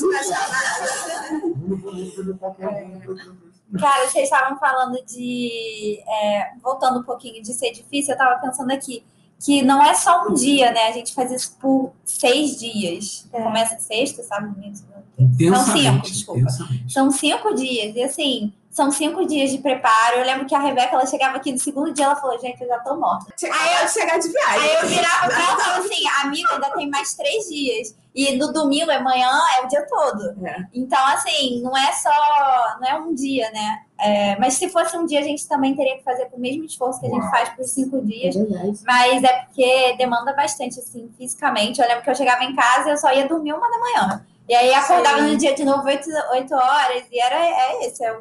[3.79, 6.01] Cara, vocês estavam falando de.
[6.07, 9.05] É, voltando um pouquinho de ser difícil, eu estava pensando aqui
[9.45, 10.89] que não é só um dia, né?
[10.89, 13.29] A gente faz isso por seis dias.
[13.33, 13.43] É.
[13.43, 16.49] Começa sexta, sábado, domingo, são cinco, desculpa.
[16.89, 17.95] São cinco dias.
[17.95, 20.19] E assim, são cinco dias de preparo.
[20.19, 22.67] Eu lembro que a Rebeca, ela chegava aqui no segundo dia, ela falou, gente, eu
[22.67, 23.33] já tô morta.
[23.45, 24.61] Aí eu chegar de viagem.
[24.63, 27.95] Aí eu virava pra ela e falava assim, amiga, ainda tem mais três dias.
[28.13, 30.45] E no domingo, amanhã, é o dia todo.
[30.45, 30.57] É.
[30.75, 32.11] Então, assim, não é só,
[32.81, 33.83] não é um dia, né?
[33.97, 36.65] É, mas se fosse um dia, a gente também teria que fazer com o mesmo
[36.65, 38.35] esforço que a gente faz por cinco dias.
[38.35, 38.41] É
[38.85, 41.81] mas é porque demanda bastante, assim, fisicamente.
[41.81, 44.27] Eu lembro que eu chegava em casa e eu só ia dormir uma da manhã.
[44.49, 45.31] E aí acordava Sim.
[45.31, 48.13] no dia de novo 8, 8 horas, e era é esse, é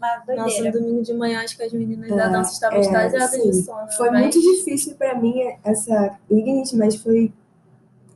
[0.00, 0.42] uma doideira.
[0.42, 3.42] Nossa, no domingo de manhã acho que as meninas é, da dança estavam é, extasiadas
[3.42, 3.92] de sono.
[3.92, 4.22] Foi mas...
[4.22, 7.32] muito difícil para mim essa Ignite, mas foi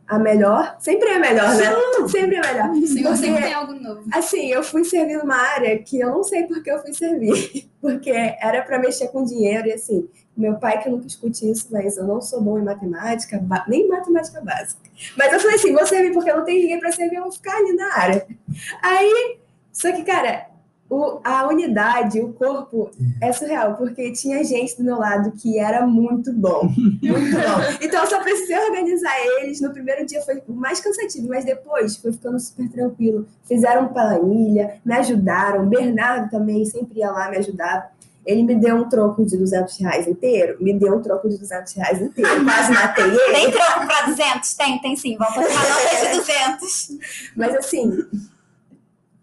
[0.06, 0.76] a melhor.
[0.78, 1.64] Sempre é melhor, né?
[1.64, 2.08] Sim.
[2.08, 2.70] Sempre é melhor.
[2.70, 4.02] O Senhor sempre tem algo novo.
[4.12, 7.68] Assim, eu fui servir numa área que eu não sei porque eu fui servir.
[7.84, 11.98] Porque era para mexer com dinheiro e assim, meu pai que nunca escute isso, mas
[11.98, 14.80] eu não sou bom em matemática, nem matemática básica.
[15.18, 17.32] Mas eu falei assim, vou servir porque eu não tenho ninguém para servir, eu vou
[17.32, 18.26] ficar ali na área.
[18.80, 19.38] Aí,
[19.70, 20.46] só que, cara,
[20.94, 25.84] o, a unidade, o corpo é surreal, porque tinha gente do meu lado que era
[25.86, 26.68] muito bom.
[26.74, 27.76] Muito bom.
[27.80, 29.60] Então eu só precisei organizar eles.
[29.60, 33.26] No primeiro dia foi o mais cansativo, mas depois foi ficando super tranquilo.
[33.44, 35.68] Fizeram planilha, me ajudaram.
[35.68, 37.92] Bernardo também sempre ia lá me ajudar.
[38.24, 41.74] Ele me deu um troco de 200 reais inteiro, me deu um troco de 200
[41.74, 43.18] reais inteiro, quase matei ele.
[43.34, 44.54] Tem troco para 200?
[44.54, 46.88] Tem, tem sim, vamos continuar nota de 200.
[47.36, 48.06] Mas assim,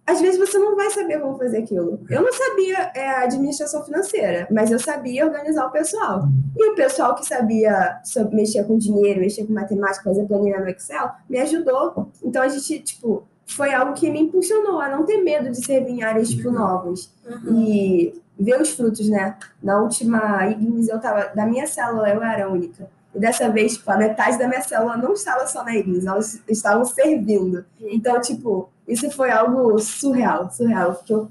[0.06, 2.00] às vezes você não vai saber como fazer aquilo.
[2.10, 6.24] Eu não sabia é, administração financeira, mas eu sabia organizar o pessoal.
[6.58, 11.12] E o pessoal que sabia mexer com dinheiro, mexer com matemática, fazer planilha no Excel,
[11.30, 12.10] me ajudou.
[12.24, 15.92] Então a gente, tipo, foi algo que me impulsionou a não ter medo de servir
[15.92, 17.12] em áreas, tipo, novas.
[17.26, 17.62] Uhum.
[17.62, 19.38] E ver os frutos, né?
[19.62, 21.32] Na última Ignis, eu tava.
[21.36, 22.90] Da minha célula, eu era única.
[23.13, 26.41] E dessa vez, tipo, a metade da minha célula não estava só na Ignis, elas
[26.47, 27.65] estavam servindo.
[27.80, 30.95] Então, tipo, isso foi algo surreal, surreal.
[30.95, 31.30] Porque eu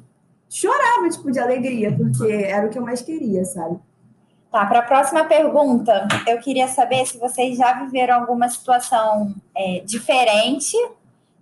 [0.48, 3.78] chorava, tipo, de alegria, porque era o que eu mais queria, sabe?
[4.50, 9.80] Tá, para a próxima pergunta, eu queria saber se vocês já viveram alguma situação é,
[9.86, 10.76] diferente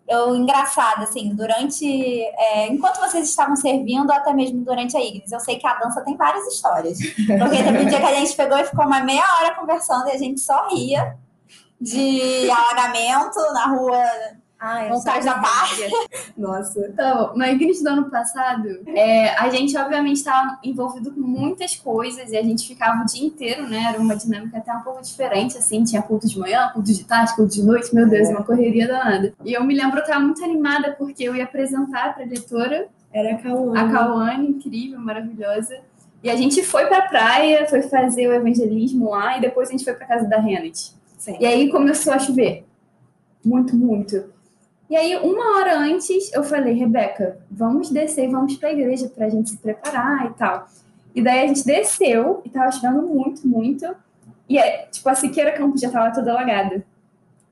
[0.09, 1.85] eu engraçado, assim, durante.
[1.85, 6.01] É, enquanto vocês estavam servindo, até mesmo durante a Ignis, eu sei que a dança
[6.01, 6.99] tem várias histórias.
[6.99, 10.13] Porque teve um dia que a gente pegou e ficou uma meia hora conversando e
[10.13, 11.17] a gente só ria
[11.81, 14.03] de alagamento na rua
[14.61, 15.79] Ah, vontade da paz.
[16.37, 16.81] Nossa.
[16.93, 22.33] Então, no Ignis do ano passado, é, a gente obviamente estava envolvido com muitas coisas
[22.33, 23.87] e a gente ficava o dia inteiro, né?
[23.89, 27.37] Era uma dinâmica até um pouco diferente, assim, tinha culto de manhã, culto de tarde,
[27.37, 29.33] culto de noite, meu Deus, uma correria danada.
[29.45, 32.89] E eu me lembro, eu estava muito animada porque eu ia apresentar para a diretora,
[33.13, 33.79] Era a Cauã.
[33.79, 35.79] a Cauane, incrível, maravilhosa.
[36.21, 39.85] E a gente foi pra praia, foi fazer o evangelismo lá e depois a gente
[39.85, 40.93] foi pra casa da Renate.
[41.39, 42.65] E aí começou a chover.
[43.45, 44.37] Muito, muito.
[44.89, 49.51] E aí, uma hora antes, eu falei, Rebeca, vamos descer vamos pra igreja pra gente
[49.51, 50.67] se preparar e tal.
[51.15, 53.87] E daí a gente desceu e tava chovendo muito, muito.
[54.49, 56.83] E é, tipo, a Siqueira Campos já tava toda alagada.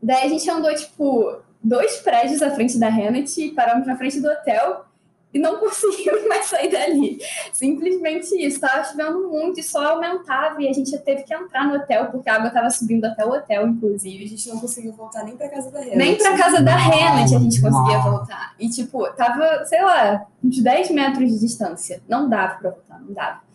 [0.03, 4.29] Daí a gente andou, tipo, dois prédios à frente da Renate, paramos na frente do
[4.29, 4.86] hotel
[5.33, 7.19] e não conseguimos mais sair dali.
[7.53, 11.77] Simplesmente isso, tava chovendo muito e só aumentava e a gente teve que entrar no
[11.77, 14.25] hotel porque a água tava subindo até o hotel, inclusive.
[14.25, 15.99] A gente não conseguiu voltar nem pra casa da Renate.
[15.99, 18.55] Nem pra casa da Uau, Renate a gente conseguia voltar.
[18.59, 22.03] E, tipo, tava, sei lá, uns 10 metros de distância.
[22.09, 23.47] Não dava pra voltar, não dava.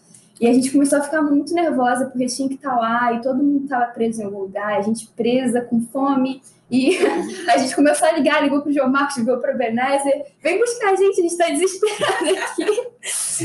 [0.42, 3.44] E a gente começou a ficar muito nervosa porque tinha que estar lá e todo
[3.44, 6.42] mundo tava preso em algum lugar, a gente presa, com fome.
[6.72, 6.98] E
[7.52, 10.26] a gente começou a ligar, ligou pro João Marcos, ligou pro Benézer.
[10.42, 12.88] Vem buscar a gente, a gente tá desesperada aqui.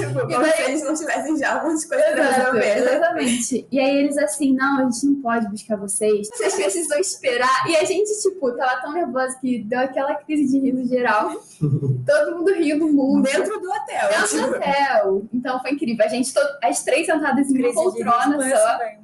[0.01, 2.79] Tipo, como se eles não tivessem já um monte de coisa pra Exato, resolver.
[2.79, 3.67] exatamente.
[3.71, 6.29] E aí eles assim, não, a gente não pode buscar vocês.
[6.29, 7.69] Vocês precisam esperar.
[7.69, 11.31] E a gente, tipo, tava tão nervosa que deu aquela crise de riso geral.
[11.61, 13.25] Todo mundo rindo muito.
[13.31, 14.09] Dentro do hotel.
[14.09, 15.23] Dentro do tipo, hotel.
[15.33, 16.05] Então foi incrível.
[16.05, 18.79] A gente, to- as três sentadas em uma poltrona só.
[18.79, 18.97] daí.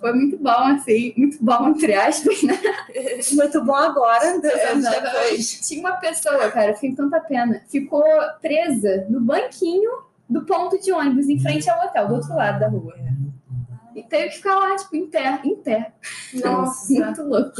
[0.00, 1.14] Foi muito bom, assim.
[1.16, 2.58] Muito bom, entre aspas, né?
[3.32, 5.02] Muito bom agora, dois anos depois.
[5.04, 5.62] Exatamente.
[5.62, 7.62] Tinha uma pessoa, cara, eu fiquei com tanta pena.
[7.68, 8.04] Ficou
[8.40, 9.90] presa no banquinho
[10.32, 12.94] do ponto de ônibus, em frente ao hotel, do outro lado da rua.
[13.94, 15.92] E teve que ficar lá, tipo, em pé, em pé.
[16.42, 16.92] Nossa.
[16.92, 17.56] Muito louco.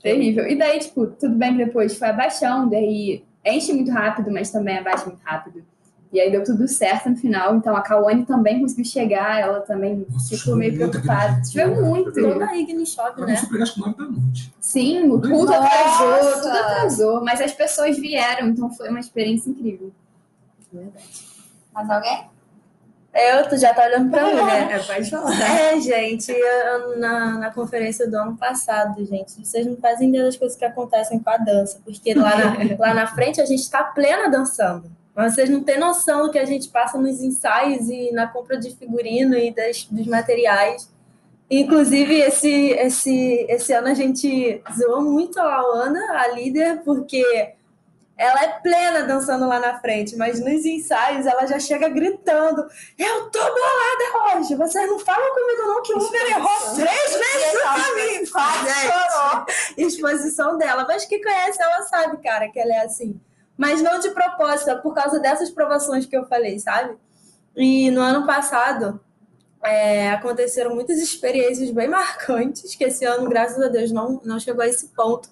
[0.00, 0.46] Terrível.
[0.46, 4.78] E daí, tipo, tudo bem que depois foi abaixando, daí enche muito rápido, mas também
[4.78, 5.64] abaixa muito rápido.
[6.12, 7.56] E aí deu tudo certo no final.
[7.56, 11.44] Então a Kawane também conseguiu chegar, ela também Nossa, ficou meio preocupada.
[11.44, 12.12] Choveu muito.
[12.12, 13.36] Toda a Ignis chove, Eu né?
[13.36, 14.54] fui pregar às 9 da noite.
[14.60, 15.58] Sim, o culto Nossa!
[15.58, 19.92] atrasou, tudo atrasou, mas as pessoas vieram, então foi uma experiência incrível.
[21.76, 22.24] Mais alguém?
[23.14, 24.72] Eu, tu já tá olhando pra mim, né?
[24.72, 25.50] É, pode falar.
[25.50, 30.36] É, gente, eu- na, na conferência do ano passado, gente, vocês não fazem ideia das
[30.36, 33.84] coisas que acontecem com a dança, porque lá na, lá na frente a gente tá
[33.84, 34.90] plena dançando.
[35.14, 38.58] Mas vocês não têm noção do que a gente passa nos ensaios e na compra
[38.58, 40.90] de figurino e das, dos materiais.
[41.50, 47.54] Inclusive, esse, esse, esse ano a gente zoou muito a Ana, a líder, porque
[48.16, 52.66] ela é plena dançando lá na frente, mas nos ensaios ela já chega gritando:
[52.98, 57.62] Eu tô bolada hoje, vocês não falam comigo não que o Uber errou três vezes
[57.62, 58.26] pra mim.
[58.32, 59.46] Quase Gente, chorou.
[59.76, 63.20] Exposição dela, mas quem conhece ela sabe, cara, que ela é assim.
[63.56, 66.96] Mas não de propósito, é por causa dessas provações que eu falei, sabe?
[67.54, 69.00] E no ano passado
[69.62, 74.62] é, aconteceram muitas experiências bem marcantes, que esse ano, graças a Deus, não, não chegou
[74.62, 75.28] a esse ponto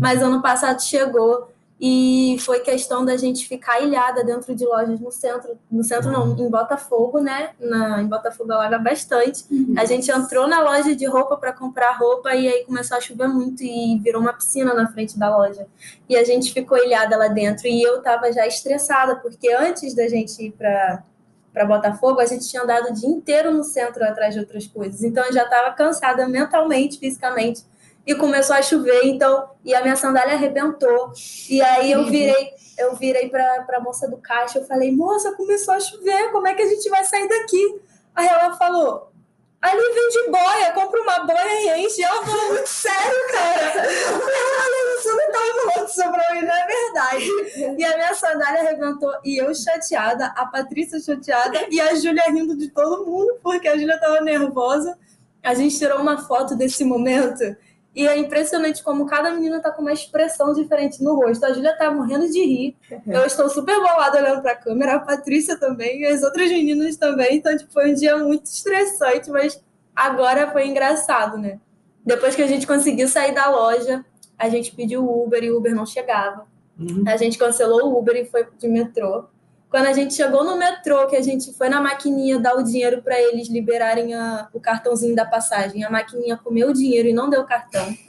[0.00, 5.10] mas ano passado chegou e foi questão da gente ficar ilhada dentro de lojas no
[5.10, 7.50] centro, no centro não, em Botafogo, né?
[7.60, 9.44] Na, em Botafogo alaga bastante.
[9.76, 13.28] A gente entrou na loja de roupa para comprar roupa e aí começou a chover
[13.28, 15.66] muito e virou uma piscina na frente da loja.
[16.08, 20.08] E a gente ficou ilhada lá dentro e eu tava já estressada, porque antes da
[20.08, 21.02] gente ir para
[21.52, 25.02] para Botafogo, a gente tinha andado o dia inteiro no centro atrás de outras coisas.
[25.02, 27.64] Então eu já estava cansada mentalmente, fisicamente
[28.06, 31.12] e começou a chover, então, e a minha sandália arrebentou.
[31.50, 35.74] E aí eu virei, eu virei pra, pra moça do caixa, eu falei, moça, começou
[35.74, 37.80] a chover, como é que a gente vai sair daqui?
[38.14, 39.10] Aí ela falou,
[39.60, 42.02] ali vende boia, compra uma boia e enche.
[42.02, 43.72] Ela falou, muito sério, cara.
[43.82, 45.38] Olha, você não tá
[45.74, 47.76] falando pra mim, não é verdade.
[47.76, 52.56] E a minha sandália arrebentou, e eu chateada, a Patrícia chateada, e a Júlia rindo
[52.56, 54.96] de todo mundo, porque a Júlia tava nervosa.
[55.42, 57.56] A gente tirou uma foto desse momento
[57.96, 61.46] e é impressionante como cada menina tá com uma expressão diferente no rosto.
[61.46, 62.76] A Júlia tá morrendo de rir.
[63.06, 67.36] Eu estou super bolada olhando pra câmera, a Patrícia também, e as outras meninas também.
[67.36, 69.58] Então, tipo, foi um dia muito estressante, mas
[69.94, 71.58] agora foi engraçado, né?
[72.04, 74.04] Depois que a gente conseguiu sair da loja,
[74.38, 76.46] a gente pediu Uber e o Uber não chegava.
[77.06, 79.24] A gente cancelou o Uber e foi de metrô.
[79.76, 83.02] Quando a gente chegou no metrô, que a gente foi na maquininha dar o dinheiro
[83.02, 87.28] para eles liberarem a, o cartãozinho da passagem, a maquininha comeu o dinheiro e não
[87.28, 87.86] deu o cartão.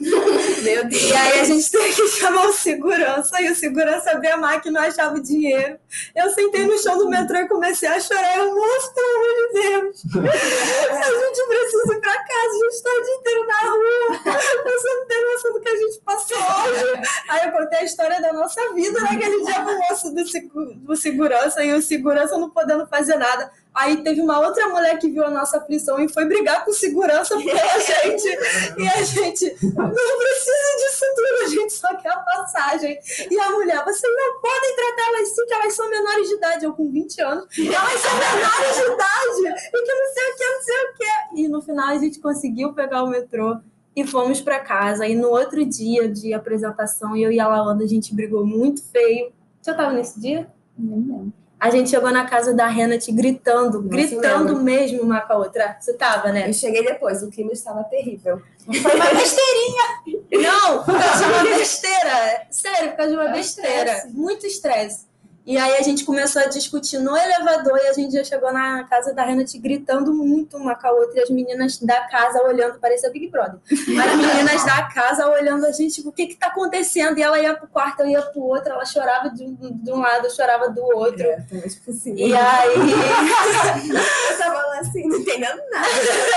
[0.64, 1.02] Meu Deus.
[1.02, 4.70] E aí a gente teve que chamar o segurança e o segurança abriu a máquina
[4.70, 5.78] e não achava o dinheiro.
[6.16, 8.38] Eu sentei no chão do metrô e comecei a chorar.
[8.38, 12.90] Eu, moço, pelo amor de Deus, a gente precisa ir pra casa, a gente tá
[12.90, 14.38] o dia inteiro na rua.
[14.64, 17.10] Você não tem noção do que a gente passou hoje.
[17.28, 21.57] Aí eu contei a história da nossa vida naquele dia pro moço do, do segurança
[21.64, 23.50] e o segurança não podendo fazer nada.
[23.74, 27.36] Aí teve uma outra mulher que viu a nossa aflição e foi brigar com segurança
[27.36, 28.28] pela gente.
[28.76, 32.98] E a gente não precisa disso tudo, a gente só quer a passagem.
[33.30, 36.64] E a mulher, vocês não podem tratar elas assim, que elas são menores de idade.
[36.64, 40.44] Eu com 20 anos, elas são menores de idade, e que não sei o que,
[40.44, 41.40] não sei o que.
[41.40, 43.58] E no final a gente conseguiu pegar o metrô
[43.94, 45.06] e fomos para casa.
[45.06, 49.32] E no outro dia de apresentação, eu e a Lawanda, a gente brigou muito feio.
[49.60, 50.50] Você tava nesse dia?
[50.76, 51.32] Não lembro.
[51.60, 55.76] A gente chegou na casa da Renat gritando, Nossa, gritando mesmo uma com a outra.
[55.80, 56.48] Você tava, né?
[56.48, 58.40] Eu cheguei depois, o clima estava terrível.
[58.64, 60.22] Foi uma besteirinha.
[60.50, 62.46] Não, por causa de uma besteira.
[62.50, 63.92] Sério, por causa de uma É besteira.
[63.92, 64.08] estresse.
[64.16, 65.06] Muito estresse.
[65.48, 68.84] E aí a gente começou a discutir no elevador e a gente já chegou na
[68.84, 72.78] casa da Renat gritando muito uma com a outra e as meninas da casa olhando,
[72.78, 73.58] parecia Big Brother.
[73.72, 77.16] As meninas da casa olhando a gente, tipo, o que que tá acontecendo?
[77.16, 80.00] E ela ia pro quarto, eu ia pro outro, ela chorava de um, de um
[80.00, 81.22] lado, eu chorava do outro.
[81.22, 82.28] É, talvez possível.
[82.28, 82.74] E aí
[84.30, 85.88] eu tava lá assim, não entendendo nada.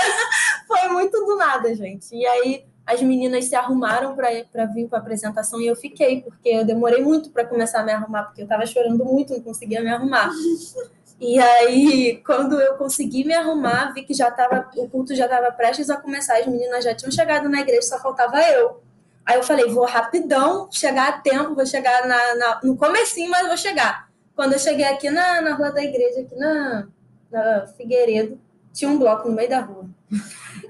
[0.66, 2.16] foi muito do nada, gente.
[2.16, 6.64] E aí as meninas se arrumaram para vir para apresentação e eu fiquei, porque eu
[6.64, 9.88] demorei muito para começar a me arrumar, porque eu tava chorando muito, não conseguia me
[9.90, 10.30] arrumar.
[11.20, 15.52] E aí, quando eu consegui me arrumar, vi que já tava, o culto já estava
[15.52, 18.80] prestes a começar, as meninas já tinham chegado na igreja, só faltava eu.
[19.24, 23.46] Aí eu falei, vou rapidão, chegar a tempo, vou chegar na, na- no comecinho, mas
[23.46, 24.08] vou chegar.
[24.34, 26.88] Quando eu cheguei aqui na, na rua da igreja, aqui na,
[27.30, 28.40] na Figueiredo,
[28.72, 29.86] tinha um bloco no meio da rua.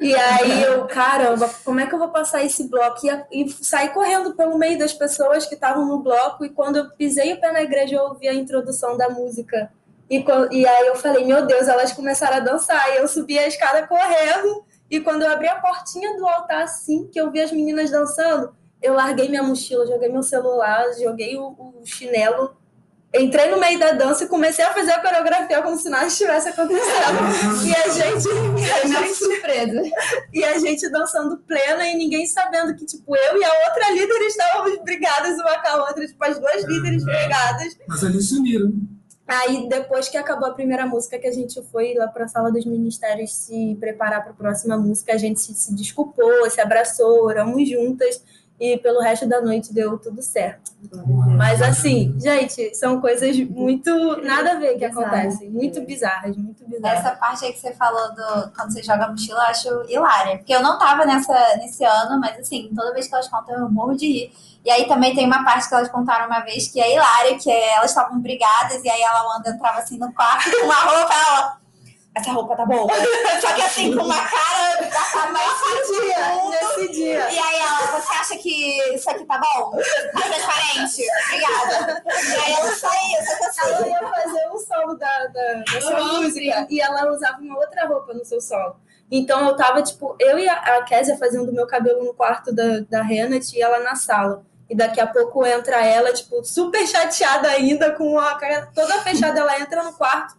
[0.03, 2.99] E aí eu, caramba, como é que eu vou passar esse bloco?
[3.31, 6.45] E, e saí correndo pelo meio das pessoas que estavam no bloco.
[6.45, 9.71] E quando eu pisei o pé na igreja, eu ouvi a introdução da música.
[10.11, 12.93] E, e aí eu falei, meu Deus, elas começaram a dançar.
[12.93, 14.65] E eu subi a escada correndo.
[14.91, 18.55] E quando eu abri a portinha do altar, assim, que eu vi as meninas dançando,
[18.83, 22.57] eu larguei minha mochila, joguei meu celular, joguei o, o chinelo.
[23.15, 26.49] Entrei no meio da dança e comecei a fazer a coreografia como se nada estivesse
[26.49, 27.67] acontecendo.
[27.67, 28.29] E a gente,
[28.73, 29.83] a gente surpresa.
[30.33, 34.21] e a gente dançando plena e ninguém sabendo que, tipo, eu e a outra líder
[34.23, 37.77] estávamos brigadas uma com a outra, tipo, as duas líderes brigadas.
[37.87, 38.73] Mas ali se uniram.
[39.27, 42.51] Aí, depois que acabou a primeira música, que a gente foi lá para a sala
[42.51, 47.25] dos ministérios se preparar para a próxima música, a gente se, se desculpou, se abraçou,
[47.25, 48.23] oramos juntas
[48.63, 50.71] e pelo resto da noite deu tudo certo.
[51.37, 57.01] Mas, assim, gente, são coisas muito nada a ver que acontecem, muito bizarras, muito bizarras.
[57.01, 60.39] Essa parte aí que você falou do quando você joga a mochila, eu acho hilária.
[60.39, 63.69] Porque eu não tava nessa, nesse ano, mas assim, toda vez que elas contam, eu
[63.69, 64.33] morro de rir.
[64.65, 67.51] E aí também tem uma parte que elas contaram uma vez que é hilária, que
[67.51, 71.13] é, elas estavam brigadas, e aí a Lawanda entrava assim no quarto com uma roupa,
[71.13, 71.62] ela.
[72.15, 72.89] Essa roupa tá boa.
[73.41, 77.31] Só que assim, com uma cara da Nesse dia, nesse dia.
[77.31, 79.79] E aí ela, você acha que isso aqui tá bom?
[80.13, 81.03] Tá transparente?
[81.27, 82.03] Obrigada.
[82.07, 83.91] E aí ela saía, só que Ela assim.
[83.91, 88.13] ia fazer um solo da, da, da sua música e ela usava uma outra roupa
[88.13, 88.77] no seu solo.
[89.11, 92.81] Então eu tava, tipo, eu e a, a Késia fazendo meu cabelo no quarto da,
[92.89, 94.45] da Renat e ela na sala.
[94.69, 99.41] E daqui a pouco entra ela, tipo, super chateada ainda, com a cara toda fechada.
[99.41, 100.35] Ela entra no quarto.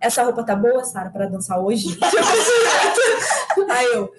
[0.00, 1.98] Essa roupa tá boa, Sara, pra dançar hoje?
[3.70, 4.12] Aí eu,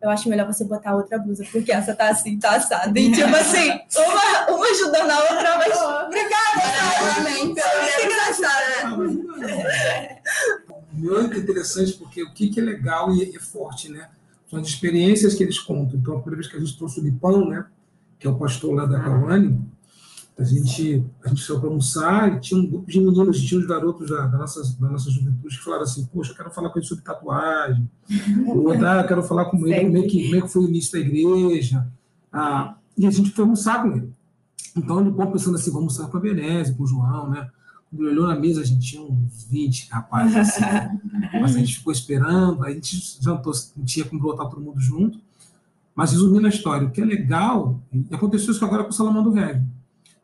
[0.00, 2.98] eu acho melhor você botar outra blusa, porque essa tá assim, tá assada.
[2.98, 7.30] E tipo assim, uma, uma ajudando a outra, mas obrigada, Sara.
[7.30, 7.60] Muito
[8.04, 8.98] engraçado,
[9.40, 10.20] né?
[10.92, 14.08] Muito interessante, porque o que, que é legal e é forte, né?
[14.48, 15.98] São as experiências que eles contam.
[15.98, 17.66] Então, a primeira vez que a gente trouxe o Lipão, né?
[18.18, 19.60] Que é o pastor lá da Cauane,
[20.40, 23.66] a gente, a gente saiu para almoçar e tinha um grupo de meninos, tinha uns
[23.66, 26.78] garotos da, da, nossa, da nossa juventude que falaram assim, poxa, eu quero falar com
[26.78, 27.88] ele sobre tatuagem.
[28.46, 30.62] O outro, ah, eu quero falar com ele como é, que, como é que foi
[30.62, 31.86] o início da igreja.
[32.32, 34.10] Ah, e a gente foi almoçar com ele.
[34.74, 37.50] Então, o Lipão pensando assim, vamos almoçar com a Benese, com o João, né?
[37.90, 40.62] Quando ele olhou na mesa, a gente tinha uns 20 rapazes assim.
[41.38, 45.20] Mas a gente ficou esperando, a gente jantou, não tinha como botar todo mundo junto.
[45.94, 49.22] Mas resumindo a história, o que é legal, e aconteceu isso agora com o Salomão
[49.22, 49.66] do Reggae,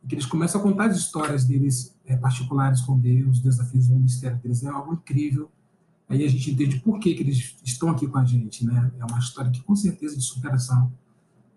[0.08, 4.38] que eles começam a contar as histórias deles é, particulares com Deus, desafios do ministério
[4.38, 5.50] deles, é algo incrível.
[6.08, 8.92] Aí a gente entende por que, que eles estão aqui com a gente, né?
[8.98, 10.92] É uma história que com certeza de superação.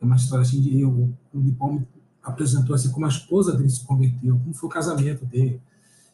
[0.02, 1.88] É uma história assim de eu, o Lipão me
[2.24, 5.62] apresentou assim como a esposa dele se converteu, como foi o casamento dele.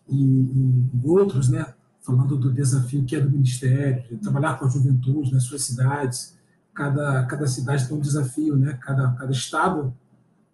[0.10, 1.74] e, e, e outros, né?
[2.02, 6.36] Falando do desafio que é do Ministério, de trabalhar com a juventude nas suas cidades.
[6.74, 8.78] Cada, cada cidade tem um desafio, né?
[8.82, 9.94] Cada, cada estado do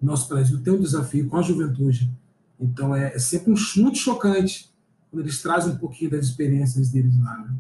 [0.02, 2.12] nosso Brasil tem um desafio com a juventude.
[2.60, 4.70] Então, é, é sempre um, muito chocante
[5.10, 7.56] quando eles trazem um pouquinho das experiências deles lá, né?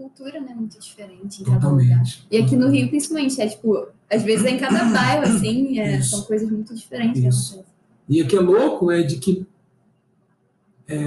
[0.00, 2.02] cultura, né, muito diferente em cada lugar.
[2.30, 6.00] E aqui no Rio, principalmente, é tipo, às vezes é em cada bairro, assim, é,
[6.00, 7.22] são coisas muito diferentes.
[7.22, 7.62] Isso.
[8.08, 9.46] E o que é louco é de que
[10.88, 11.06] é,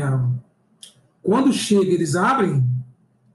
[1.23, 2.63] quando chega, eles abrem,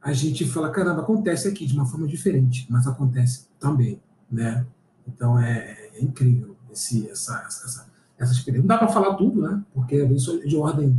[0.01, 4.01] a gente fala, caramba, acontece aqui de uma forma diferente, mas acontece também,
[4.31, 4.65] né?
[5.07, 8.63] Então é, é incrível esse, essa, essa, essa experiência.
[8.63, 9.63] Não dá para falar tudo, né?
[9.75, 10.97] Porque isso é de ordem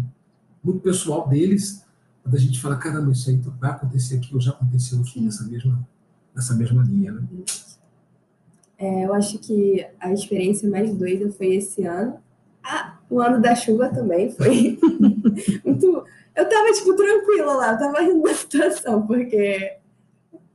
[0.61, 1.85] muito pessoal deles,
[2.21, 5.45] quando a gente fala, caramba, isso aí vai acontecer aqui, ou já aconteceu aqui nessa
[5.45, 5.87] mesma,
[6.35, 7.23] nessa mesma linha, né?
[8.77, 12.17] É, eu acho que a experiência mais doida foi esse ano.
[12.63, 14.77] Ah, o ano da chuva também foi
[15.65, 16.05] muito.
[16.35, 19.78] Eu tava, tipo, tranquila lá, eu tava rindo da situação, porque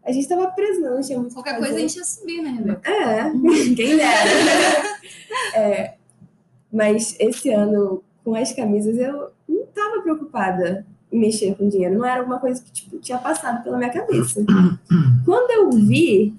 [0.04, 2.90] a gente tava preso, não tinha muito Qualquer coisa a gente ia subir, né, Rebeca?
[2.90, 3.30] É,
[3.74, 4.98] quem dera.
[5.54, 5.94] é,
[6.72, 11.96] mas esse ano, com as camisas, eu não tava preocupada mexer com dinheiro.
[11.96, 14.44] Não era alguma coisa que tipo, tinha passado pela minha cabeça.
[15.24, 16.34] Quando eu vi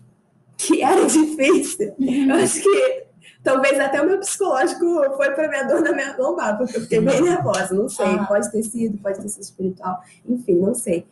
[0.57, 3.05] que era difícil, eu acho que
[3.43, 4.85] talvez até o meu psicológico
[5.15, 7.73] foi para minha dor na minha lombar, porque eu fiquei bem nervosa.
[7.73, 8.25] Não sei, ah.
[8.25, 11.05] pode ter sido, pode ter sido espiritual, enfim, não sei.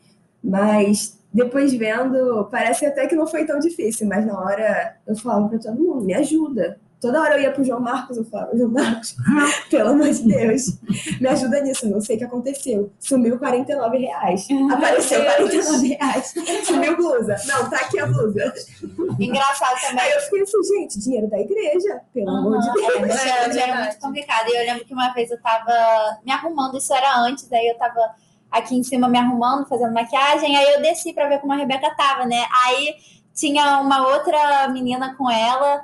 [0.43, 5.49] Mas depois vendo, parece até que não foi tão difícil, mas na hora eu falava
[5.49, 8.71] para todo mundo: me ajuda, Toda hora eu ia pro João Marcos, eu falava, João
[8.71, 9.13] Marcos,
[9.69, 10.79] pelo amor de Deus,
[11.19, 12.93] me ajuda nisso, não sei o que aconteceu.
[12.97, 14.47] Sumiu 49 reais.
[14.71, 16.33] Apareceu 49 reais.
[16.63, 17.35] Sumiu blusa.
[17.45, 18.53] Não, tá aqui a blusa.
[19.19, 20.01] Engraçado também.
[20.01, 22.37] Aí eu fiquei assim, gente, dinheiro da igreja, pelo uhum.
[22.37, 22.87] amor de Deus.
[22.87, 24.47] É, é, era muito complicado.
[24.47, 27.75] E eu lembro que uma vez eu tava me arrumando, isso era antes, aí eu
[27.77, 28.15] tava
[28.53, 31.93] aqui em cima me arrumando, fazendo maquiagem, aí eu desci pra ver como a Rebeca
[31.95, 32.45] tava, né?
[32.65, 32.95] Aí
[33.33, 35.81] tinha uma outra menina com ela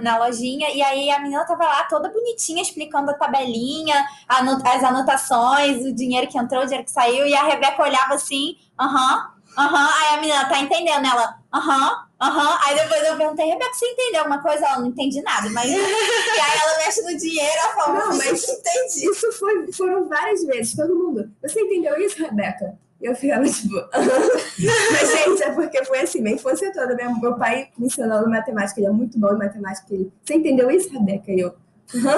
[0.00, 5.84] na lojinha, e aí a menina tava lá toda bonitinha, explicando a tabelinha, as anotações,
[5.86, 9.88] o dinheiro que entrou, o dinheiro que saiu, e a Rebeca olhava assim, aham, aham,
[10.00, 14.20] aí a menina tá entendendo, ela, aham, aham, aí depois eu perguntei, Rebeca, você entendeu
[14.20, 14.66] alguma coisa?
[14.66, 18.48] Ela não entendi nada, mas e aí ela mexe no dinheiro, ela fala, não, mas
[18.48, 19.10] entendi.
[19.10, 22.78] Isso foi, foram várias vezes, todo mundo, você entendeu isso, Rebeca?
[23.00, 23.74] E eu ficava tipo.
[23.92, 26.96] Mas, gente, é porque foi assim, minha infância toda.
[26.96, 29.86] Meu, meu pai me ensinando matemática, ele é muito bom em matemática.
[29.94, 31.30] Ele, Você entendeu isso, Rebeca?
[31.30, 31.54] E eu.
[31.94, 32.16] Hã?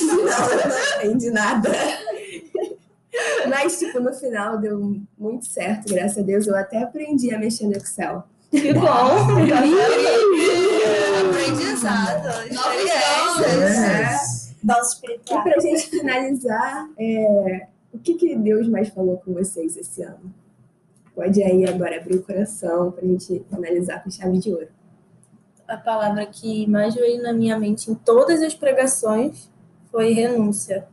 [0.00, 1.70] não, eu não entendi nada.
[3.48, 6.46] Mas, tipo, no final deu muito certo, graças a Deus.
[6.46, 8.24] Eu até aprendi a mexer no Excel.
[8.50, 8.86] Que bom!
[11.30, 12.28] Aprendizado.
[13.38, 14.54] Experiências.
[14.62, 15.40] Nosso espiritual.
[15.40, 20.32] E pra gente finalizar, é, o que, que Deus mais falou com vocês esse ano?
[21.14, 24.68] Pode aí agora abrir o coração para a gente analisar com chave de ouro.
[25.66, 29.50] A palavra que mais veio na minha mente em todas as pregações
[29.90, 30.86] foi renúncia.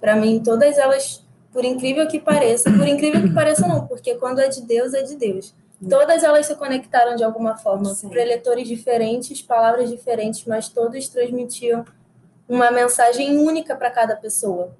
[0.00, 1.21] Para mim, todas elas,
[1.52, 5.02] por incrível que pareça, por incrível que pareça não, porque quando é de Deus, é
[5.02, 5.54] de Deus.
[5.88, 11.84] Todas elas se conectaram de alguma forma, preletores diferentes, palavras diferentes, mas todos transmitiam
[12.48, 14.74] uma mensagem única para cada pessoa.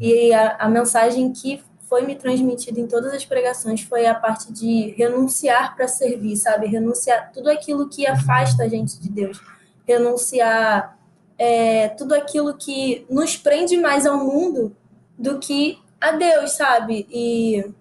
[0.00, 4.52] E a, a mensagem que foi me transmitida em todas as pregações foi a parte
[4.52, 6.66] de renunciar para servir, sabe?
[6.66, 9.40] Renunciar tudo aquilo que afasta a gente de Deus.
[9.86, 10.96] Renunciar
[11.36, 14.74] é, tudo aquilo que nos prende mais ao mundo
[15.18, 17.06] do que a Deus, sabe?
[17.10, 17.72] E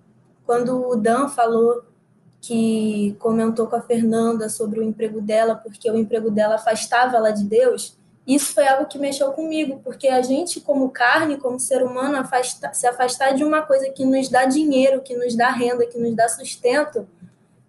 [0.45, 1.83] quando o Dan falou
[2.41, 7.31] que comentou com a Fernanda sobre o emprego dela, porque o emprego dela afastava ela
[7.31, 11.83] de Deus, isso foi algo que mexeu comigo, porque a gente, como carne, como ser
[11.83, 15.85] humano, afasta, se afastar de uma coisa que nos dá dinheiro, que nos dá renda,
[15.85, 17.07] que nos dá sustento,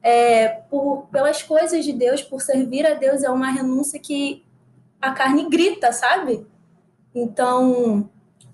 [0.02, 4.44] é, por, pelas coisas de Deus, por servir a Deus, é uma renúncia que
[5.00, 6.46] a carne grita, sabe?
[7.14, 8.08] Então,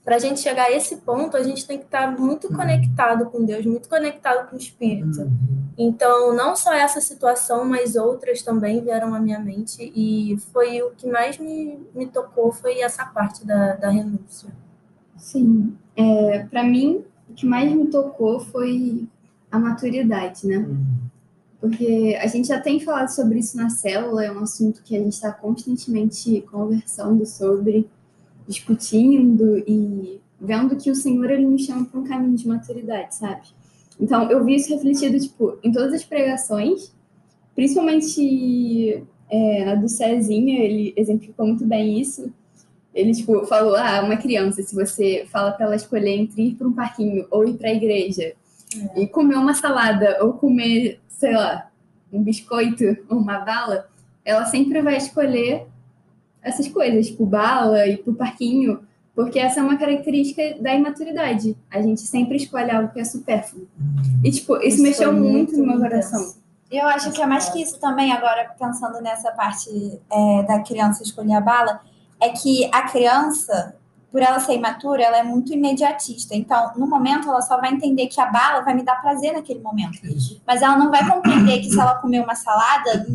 [0.05, 2.57] para a gente chegar a esse ponto, a gente tem que estar muito uhum.
[2.57, 5.20] conectado com Deus, muito conectado com o Espírito.
[5.20, 5.61] Uhum.
[5.76, 10.90] Então, não só essa situação, mas outras também vieram à minha mente e foi o
[10.90, 14.51] que mais me, me tocou, foi essa parte da, da renúncia.
[15.16, 19.07] Sim, é, para mim, o que mais me tocou foi
[19.51, 20.59] a maturidade, né?
[20.59, 20.86] Uhum.
[21.61, 24.98] Porque a gente já tem falado sobre isso na célula, é um assunto que a
[24.98, 27.86] gente está constantemente conversando sobre
[28.51, 33.42] discutindo e vendo que o Senhor ele me chama para um caminho de maturidade, sabe?
[33.98, 36.92] Então eu vi isso refletido tipo em todas as pregações,
[37.55, 42.32] principalmente é, na do Cezinha, ele exemplificou muito bem isso.
[42.92, 46.66] Ele, tipo, falou, ah, uma criança, se você fala para ela escolher entre ir para
[46.66, 48.32] um parquinho ou ir para a igreja
[48.96, 49.01] é.
[49.01, 51.70] e comer uma salada ou comer, sei lá,
[52.12, 53.88] um biscoito ou uma bala,
[54.24, 55.68] ela sempre vai escolher
[56.43, 58.80] essas coisas, tipo bala e pro parquinho,
[59.14, 61.57] porque essa é uma característica da imaturidade.
[61.70, 63.66] A gente sempre escolhe algo que é supérfluo.
[64.24, 66.34] E, tipo, isso, isso mexeu muito, muito no meu coração.
[66.70, 69.68] Eu acho que é mais que isso também, agora pensando nessa parte
[70.11, 71.80] é, da criança escolher a bala,
[72.20, 73.74] é que a criança,
[74.12, 76.34] por ela ser imatura, ela é muito imediatista.
[76.36, 79.61] Então, no momento, ela só vai entender que a bala vai me dar prazer naquele
[79.61, 79.99] momento.
[80.47, 83.07] Mas ela não vai compreender que se ela comer uma salada,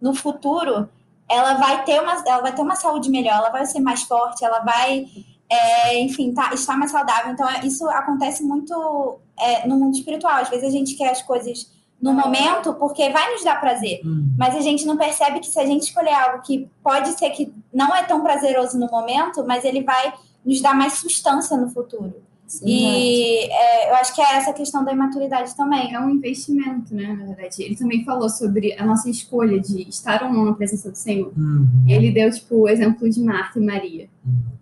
[0.00, 0.88] no futuro,
[1.28, 4.44] ela vai ter uma, ela vai ter uma saúde melhor, ela vai ser mais forte,
[4.44, 5.06] ela vai,
[5.48, 7.32] é, enfim, tá, estar mais saudável.
[7.32, 10.34] Então, isso acontece muito é, no mundo espiritual.
[10.34, 14.00] Às vezes a gente quer as coisas no momento porque vai nos dar prazer.
[14.04, 14.34] Hum.
[14.38, 17.52] Mas a gente não percebe que se a gente escolher algo que pode ser que
[17.72, 20.12] não é tão prazeroso no momento, mas ele vai
[20.44, 22.22] nos dar mais substância no futuro.
[22.46, 25.94] Sim, e é, eu acho que é essa questão da imaturidade também.
[25.94, 27.12] É um investimento, né?
[27.12, 27.62] Na verdade.
[27.62, 31.32] Ele também falou sobre a nossa escolha de estar ou não na presença do Senhor.
[31.36, 31.66] Uhum.
[31.88, 34.08] Ele deu, tipo, o exemplo de Marta e Maria.
[34.24, 34.54] Uhum.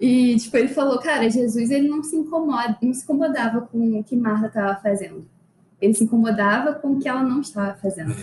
[0.00, 4.04] E, tipo, ele falou, cara, Jesus, ele não se incomoda, não se incomodava com o
[4.04, 5.26] que Marta estava fazendo
[5.84, 8.14] ele se incomodava com o que ela não estava fazendo.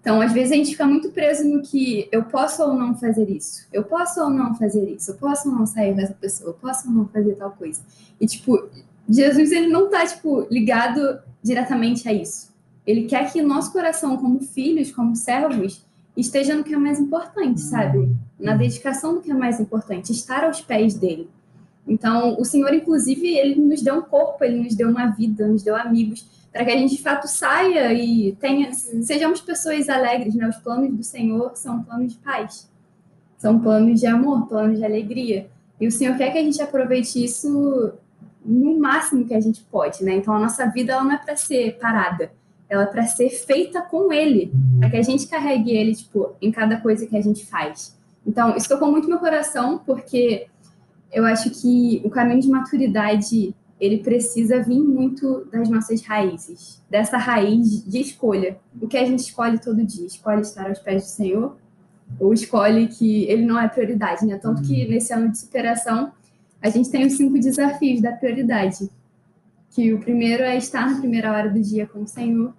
[0.00, 3.28] Então, às vezes, a gente fica muito preso no que eu posso ou não fazer
[3.30, 6.54] isso, eu posso ou não fazer isso, eu posso ou não sair dessa pessoa, eu
[6.54, 7.80] posso ou não fazer tal coisa.
[8.20, 8.68] E, tipo,
[9.08, 12.50] Jesus, ele não está, tipo, ligado diretamente a isso.
[12.86, 15.84] Ele quer que o nosso coração, como filhos, como servos,
[16.16, 18.14] esteja no que é mais importante, sabe?
[18.38, 21.28] Na dedicação do que é mais importante, estar aos pés dele.
[21.86, 25.62] Então, o Senhor, inclusive, ele nos deu um corpo, ele nos deu uma vida, nos
[25.62, 30.48] deu amigos para que a gente de fato saia e tenha, sejamos pessoas alegres, né?
[30.48, 32.68] Os planos do Senhor são planos de paz,
[33.38, 35.48] são planos de amor, planos de alegria.
[35.80, 37.92] E o Senhor quer que a gente aproveite isso
[38.44, 40.14] no máximo que a gente pode, né?
[40.14, 42.32] Então a nossa vida ela não é para ser parada,
[42.68, 46.50] ela é para ser feita com Ele, para que a gente carregue Ele tipo em
[46.50, 47.96] cada coisa que a gente faz.
[48.26, 50.46] Então isso tocou muito meu coração porque
[51.12, 57.16] eu acho que o caminho de maturidade ele precisa vir muito das nossas raízes, dessa
[57.16, 58.58] raiz de escolha.
[58.80, 60.06] O que a gente escolhe todo dia?
[60.06, 61.56] Escolhe estar aos pés do Senhor
[62.18, 64.36] ou escolhe que ele não é prioridade, né?
[64.36, 66.12] Tanto que nesse ano de superação,
[66.60, 68.90] a gente tem os cinco desafios da prioridade.
[69.70, 72.52] Que o primeiro é estar na primeira hora do dia com o Senhor,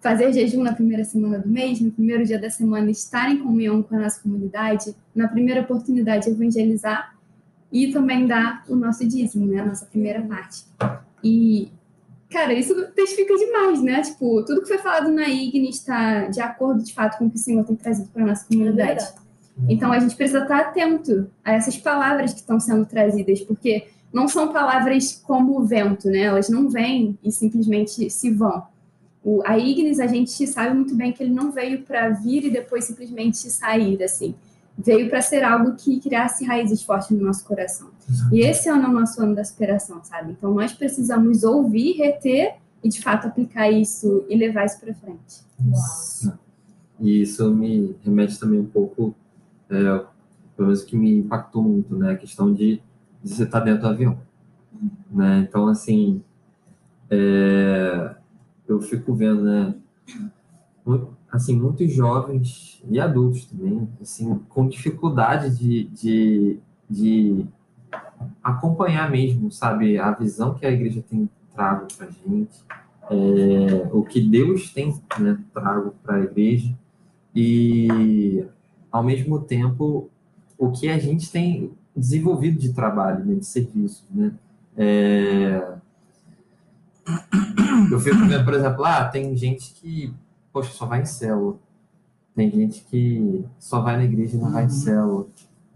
[0.00, 3.82] fazer jejum na primeira semana do mês, no primeiro dia da semana estar em comunhão
[3.82, 7.11] com a nossa comunidade, na primeira oportunidade evangelizar
[7.72, 9.60] e também dar o nosso dízimo, né?
[9.60, 10.64] A nossa primeira parte.
[11.24, 11.70] E,
[12.30, 14.02] cara, isso testifica demais, né?
[14.02, 17.36] Tipo, tudo que foi falado na IGNI está de acordo, de fato, com o que
[17.36, 19.02] o Senhor tem trazido para a nossa comunidade.
[19.02, 19.22] É
[19.68, 24.28] então, a gente precisa estar atento a essas palavras que estão sendo trazidas, porque não
[24.28, 26.20] são palavras como o vento, né?
[26.20, 28.64] Elas não vêm e simplesmente se vão.
[29.24, 32.50] O, a Ignis, a gente sabe muito bem que ele não veio para vir e
[32.50, 34.34] depois simplesmente sair, assim
[34.76, 37.88] veio para ser algo que criasse raízes fortes no nosso coração.
[38.08, 38.34] Exato.
[38.34, 40.32] E esse ano é o nosso ano da superação, sabe?
[40.32, 45.42] Então nós precisamos ouvir, reter e de fato aplicar isso e levar isso para frente.
[45.64, 46.38] Uau.
[47.00, 49.14] E isso me remete também um pouco,
[49.68, 49.82] é,
[50.56, 52.12] pelo menos que me impactou muito, né?
[52.12, 52.80] A questão de,
[53.22, 54.18] de você estar tá dentro do avião.
[55.10, 55.46] Né?
[55.48, 56.22] Então, assim,
[57.10, 58.14] é,
[58.66, 59.74] eu fico vendo, né?
[61.32, 67.46] Assim, muitos jovens e adultos também, assim, com dificuldade de, de, de
[68.44, 72.52] acompanhar mesmo, sabe, a visão que a igreja tem trago para a gente,
[73.10, 76.76] é, o que Deus tem né, trago para a igreja
[77.34, 78.44] e,
[78.90, 80.10] ao mesmo tempo,
[80.58, 84.32] o que a gente tem desenvolvido de trabalho, né, de serviço, né?
[84.76, 85.76] É...
[87.90, 90.14] Eu fico vendo, por exemplo, lá ah, tem gente que
[90.52, 91.56] poxa, só vai em célula.
[92.34, 94.52] Tem gente que só vai na igreja e não uhum.
[94.52, 94.72] vai em uhum.
[94.72, 95.26] célula.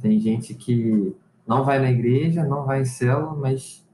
[0.00, 1.14] Tem gente que
[1.46, 3.84] não vai na igreja, não vai em célula, mas,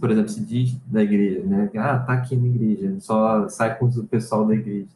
[0.00, 1.70] por exemplo, se diz da igreja, né?
[1.76, 4.88] Ah, tá aqui na igreja, só sai com o pessoal da igreja.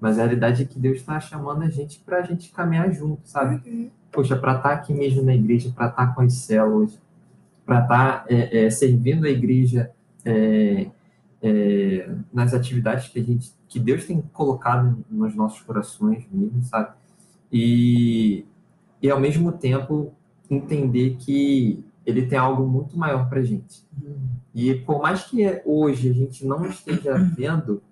[0.00, 3.20] Mas a realidade é que Deus está chamando a gente para a gente caminhar junto,
[3.24, 3.62] sabe?
[3.66, 3.90] Uhum.
[4.10, 6.98] Poxa, para estar tá aqui mesmo na igreja, para estar tá com as células,
[7.64, 9.90] para estar tá, é, é, servindo a igreja
[10.24, 10.88] é,
[11.42, 16.94] é, nas atividades que a gente, que Deus tem colocado nos nossos corações mesmo, sabe?
[17.52, 18.46] E,
[19.02, 20.12] e ao mesmo tempo
[20.48, 23.84] entender que ele tem algo muito maior para gente.
[24.54, 27.82] E por mais que hoje a gente não esteja vendo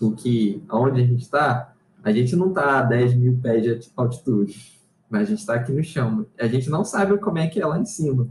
[0.00, 1.74] o que, aonde a gente está,
[2.04, 4.80] a gente não está a 10 mil pés de altitude,
[5.10, 6.24] mas a gente está aqui no chão.
[6.38, 8.28] A gente não sabe como é que é lá em cima,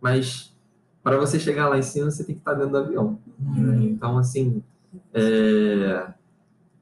[0.00, 0.52] mas
[1.00, 3.20] para você chegar lá em cima, você tem que estar dentro do avião.
[3.38, 3.84] né?
[3.84, 4.64] Então, assim,
[5.14, 6.12] é,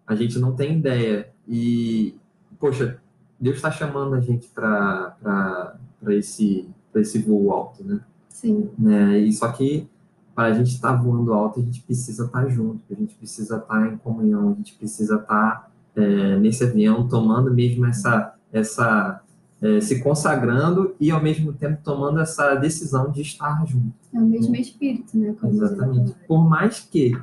[0.08, 1.28] a gente não tem ideia.
[1.46, 2.14] E,
[2.58, 2.98] poxa,
[3.38, 5.76] Deus está chamando a gente para
[6.08, 8.00] esse, pra esse voo alto, né?
[8.30, 8.70] Sim.
[8.78, 9.18] né?
[9.18, 9.86] E só que
[10.34, 13.92] para a gente estar voando alto, a gente precisa estar junto, a gente precisa estar
[13.92, 19.20] em comunhão, a gente precisa estar é, nesse avião tomando mesmo essa, essa
[19.60, 23.92] é, se consagrando e ao mesmo tempo tomando essa decisão de estar junto.
[24.14, 25.34] É o mesmo espírito, né?
[25.38, 26.14] Como Exatamente.
[26.26, 27.18] Por mais que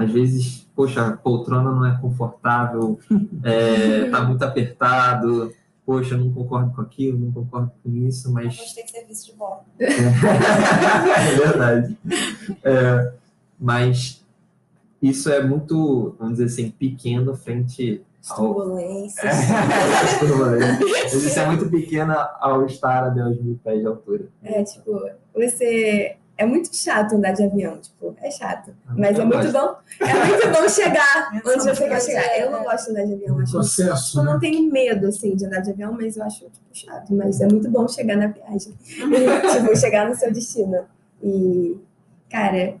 [0.00, 2.98] às vezes, poxa, a poltrona não é confortável,
[3.44, 5.52] é, tá muito apertado,
[5.84, 9.36] poxa, eu não concordo com aquilo, não concordo com isso, mas Vamos ter serviço de
[9.36, 9.66] volta.
[9.78, 11.98] é verdade.
[12.64, 13.12] É,
[13.58, 14.24] mas
[15.02, 18.54] isso é muito, vamos dizer assim, pequeno frente ao.
[18.54, 19.22] Turbulência.
[21.12, 24.28] Mas isso é muito pequeno ao estar a 10 mil pés de altura.
[24.42, 25.00] É, tipo,
[25.34, 26.16] você.
[26.40, 28.74] É muito chato andar de avião, tipo, é chato.
[28.96, 29.52] Mas é Eu muito gosto.
[29.52, 30.06] bom.
[30.06, 32.22] É muito bom chegar onde você quer chegar.
[32.24, 32.46] é.
[32.46, 34.32] Eu não gosto de andar de avião, O acho processo, Eu né?
[34.32, 37.12] não tenho medo, assim, de andar de avião, mas eu acho, tipo, chato.
[37.14, 38.72] Mas é muito bom chegar na viagem.
[39.52, 40.78] tipo, chegar no seu destino.
[41.22, 41.76] E,
[42.30, 42.76] cara,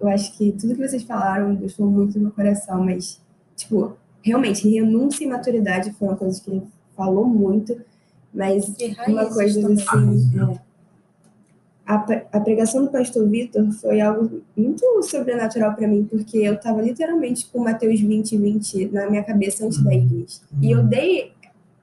[0.00, 3.20] eu acho que tudo que vocês falaram deixou muito no meu coração, mas,
[3.56, 6.62] tipo, realmente, renúncia e maturidade foram coisas que ele
[6.96, 7.76] falou muito,
[8.32, 8.72] mas
[9.08, 9.84] uma coisa assim.
[10.38, 10.60] Ah, é,
[11.94, 16.54] a, pre- a pregação do pastor Vitor foi algo muito sobrenatural para mim, porque eu
[16.54, 20.38] estava literalmente com Mateus 20, 20 na minha cabeça antes da igreja.
[20.62, 21.32] E eu dei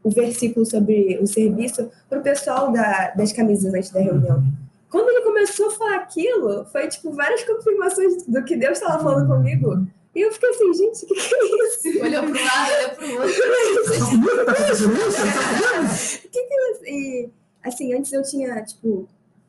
[0.02, 4.42] o versículo sobre o serviço pro pessoal da, das camisas antes da reunião.
[4.90, 9.28] Quando ele começou a falar aquilo, foi tipo várias confirmações do que Deus estava falando
[9.28, 9.86] comigo.
[10.16, 12.04] E eu fiquei assim, gente, o que, que é isso?
[12.04, 14.56] Olhou para um lado, olhou para o outro.
[14.56, 16.20] Fazendo isso?
[16.32, 16.86] que que é isso?
[16.86, 17.30] E,
[17.64, 19.08] assim, antes eu tinha, tipo,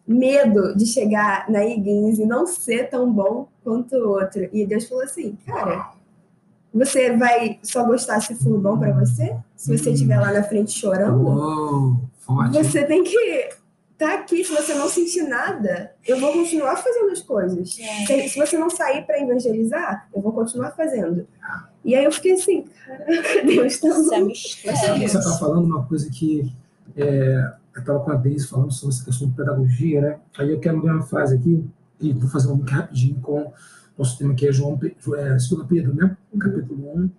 [0.08, 4.48] medo de chegar na Higgins e não ser tão bom quanto o outro.
[4.52, 5.92] E Deus falou assim, cara,
[6.72, 9.36] você vai só gostar se for bom pra você?
[9.54, 11.22] Se você estiver lá na frente chorando?
[11.22, 12.56] Uou, forte.
[12.56, 13.14] Você tem que
[13.92, 14.42] estar aqui.
[14.42, 17.74] Se você não sentir nada, eu vou continuar fazendo as coisas.
[17.74, 21.26] Se, se você não sair para evangelizar, eu vou continuar fazendo.
[21.84, 24.26] E aí eu fiquei assim, caraca, Deus tá Isso é bom.
[24.26, 25.08] mistério.
[25.08, 26.50] Você está falando uma coisa que
[26.96, 30.18] é, eu estava com a Deise falando sobre essa questão de pedagogia, né?
[30.38, 31.64] Aí eu quero ler uma frase aqui,
[32.00, 33.52] e vou fazer um link rapidinho com
[33.96, 36.16] nosso tema que é João, é, 2 Pedro, né?
[36.38, 37.10] Capítulo 1,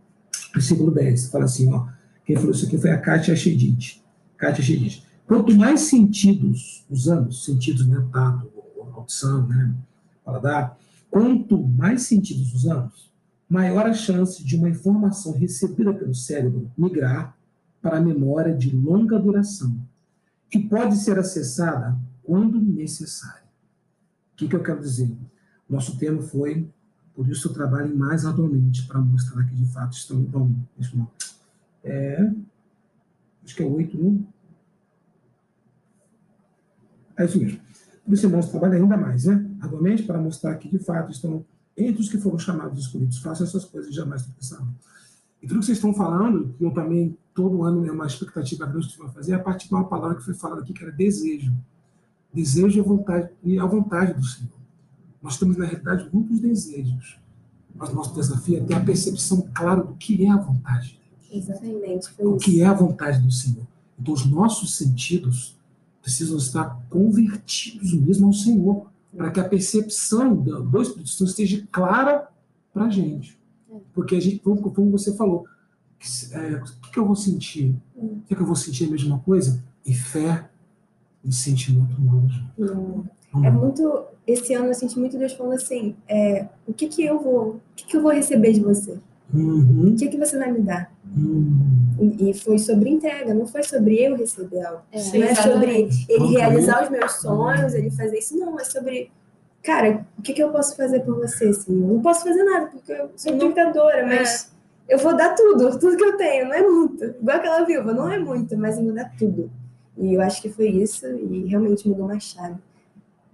[0.53, 1.29] versículo 10.
[1.29, 1.87] Fala assim, ó.
[2.25, 4.01] Quem falou isso aqui foi a Kátia Chedid.
[4.37, 5.03] Kátia Chedid.
[5.27, 8.07] Quanto mais sentidos usamos, sentidos, né?
[8.11, 8.49] Tato,
[8.93, 9.73] audição, né?
[10.23, 10.77] Paladar.
[11.11, 13.11] Quanto mais sentidos usamos,
[13.49, 17.35] maior a chance de uma informação recebida pelo cérebro migrar
[17.81, 19.75] para a memória de longa duração,
[20.49, 23.43] que pode ser acessada quando necessário.
[24.33, 25.11] O que, que eu quero dizer?
[25.69, 26.67] Nosso tema foi,
[27.13, 30.21] por isso eu trabalho mais atualmente para mostrar que de fato estão.
[30.21, 31.07] Bom, eu
[31.83, 32.31] é,
[33.43, 34.19] acho que é oito, né?
[37.17, 37.59] É isso mesmo.
[38.05, 39.45] Por isso, irmãos, trabalha ainda mais, né?
[39.61, 41.45] Atualmente, para mostrar que de fato estão
[41.77, 43.19] entre os que foram chamados escolhidos.
[43.19, 44.67] Façam essas coisas e jamais tropeçaram.
[45.41, 48.89] E tudo que vocês estão falando, que eu também, todo ano, é uma expectativa grande
[48.89, 50.91] que vão fazer, é a partir de uma palavra que foi falada aqui, que era
[50.91, 51.53] desejo.
[52.33, 54.51] Desejo e a vontade, e a vontade do Senhor.
[55.23, 57.17] Nós temos, na realidade, muitos desejos.
[57.73, 60.99] Mas nosso desafio é ter a percepção clara do que é a vontade de
[61.31, 61.49] Deus.
[61.49, 63.65] Exatamente, O que é a vontade do Senhor.
[63.97, 65.55] Então, os nossos sentidos
[66.01, 72.27] precisam estar convertidos mesmo ao Senhor, para que a percepção do Espírito Santo esteja clara
[72.73, 73.39] para a gente.
[73.93, 75.45] Porque a gente, como você falou,
[76.33, 77.75] é, o que, que eu vou sentir?
[77.95, 79.61] O que, que eu vou sentir a mesma coisa?
[79.85, 80.45] E fé
[81.23, 82.29] e sentimento humano.
[82.57, 83.05] Não.
[83.33, 84.03] Não É muito.
[84.25, 87.47] Esse ano eu senti muito Deus falando assim: é, o que que eu vou.
[87.49, 88.97] O que que eu vou receber de você?
[89.33, 90.91] Uhum, O que que você vai me dar?
[91.15, 91.77] uhum.
[91.99, 94.81] E e foi sobre entrega, não foi sobre eu receber algo.
[94.91, 95.71] É, não é sobre
[96.07, 96.29] ele Uhum.
[96.31, 98.59] realizar os meus sonhos, ele fazer isso, não.
[98.59, 99.11] É sobre,
[99.61, 101.89] cara, o que, que eu posso fazer por você, Senhor?
[101.89, 104.51] Eu não posso fazer nada, porque eu sou tentadora, mas
[104.89, 107.03] eu vou dar tudo, tudo que eu tenho, não é muito.
[107.03, 109.51] Igual aquela viúva, não é muito, mas eu vou dar tudo.
[109.95, 112.57] E eu acho que foi isso, e realmente mudou uma chave.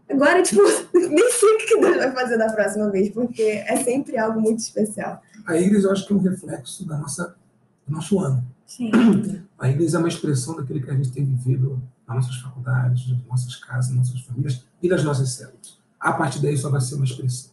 [0.09, 0.61] Agora, tipo,
[0.93, 4.59] nem sei o que Deus vai fazer da próxima vez, porque é sempre algo muito
[4.59, 5.21] especial.
[5.47, 7.35] A igreja, eu acho que é um reflexo da nossa,
[7.87, 8.43] do nosso ano.
[8.65, 8.91] Sim.
[9.57, 13.25] A igreja é uma expressão daquilo que a gente tem vivido nas nossas faculdades, nas
[13.25, 15.79] nossas casas, nas nossas famílias e nas nossas células.
[15.97, 17.51] A partir daí só vai ser uma expressão,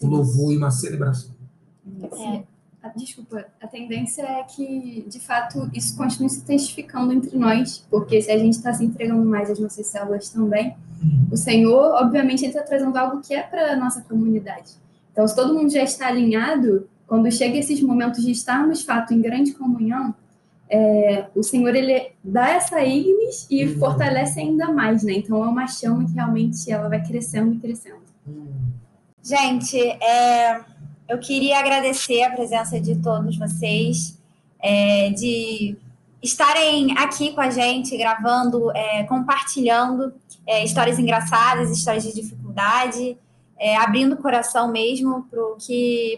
[0.00, 1.34] um louvor e uma celebração.
[2.12, 2.44] É.
[2.88, 8.30] desculpa, a tendência é que, de fato, isso continue se testificando entre nós, porque se
[8.30, 10.74] a gente está se entregando mais às nossas células também,
[11.30, 14.72] o Senhor, obviamente, está trazendo algo que é para a nossa comunidade.
[15.12, 19.12] Então, se todo mundo já está alinhado, quando chega esses momentos de estarmos, de fato,
[19.12, 20.14] em grande comunhão,
[20.70, 23.78] é, o Senhor ele dá essa ignis e uhum.
[23.78, 25.14] fortalece ainda mais, né?
[25.14, 28.00] Então é uma chama que realmente ela vai crescendo e crescendo.
[29.22, 30.64] Gente, é,
[31.10, 34.16] eu queria agradecer a presença de todos vocês,
[34.62, 35.76] é, de
[36.22, 40.14] estarem aqui com a gente, gravando, é, compartilhando
[40.46, 43.18] é, histórias engraçadas, histórias de dificuldade,
[43.58, 45.26] é, abrindo o coração mesmo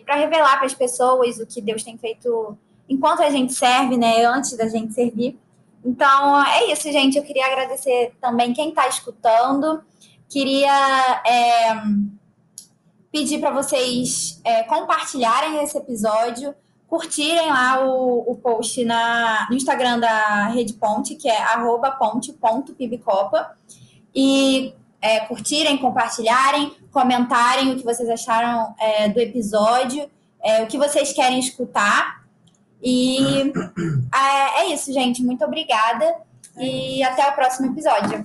[0.05, 4.26] para revelar para as pessoas o que Deus tem feito enquanto a gente serve, né?
[4.26, 5.38] Antes da gente servir.
[5.82, 7.16] Então, é isso, gente.
[7.16, 9.82] Eu queria agradecer também quem está escutando.
[10.28, 11.72] Queria é,
[13.13, 16.55] pedir para vocês é, compartilharem esse episódio,
[16.89, 21.39] curtirem lá o, o post na, no Instagram da Rede Ponte, que é
[22.41, 23.57] ponte.pibcopa,
[24.15, 30.09] e é, curtirem, compartilharem, comentarem o que vocês acharam é, do episódio,
[30.43, 32.23] é, o que vocês querem escutar.
[32.83, 33.53] E
[34.13, 35.23] é, é isso, gente.
[35.23, 36.17] Muito obrigada.
[36.59, 38.25] E até o próximo episódio.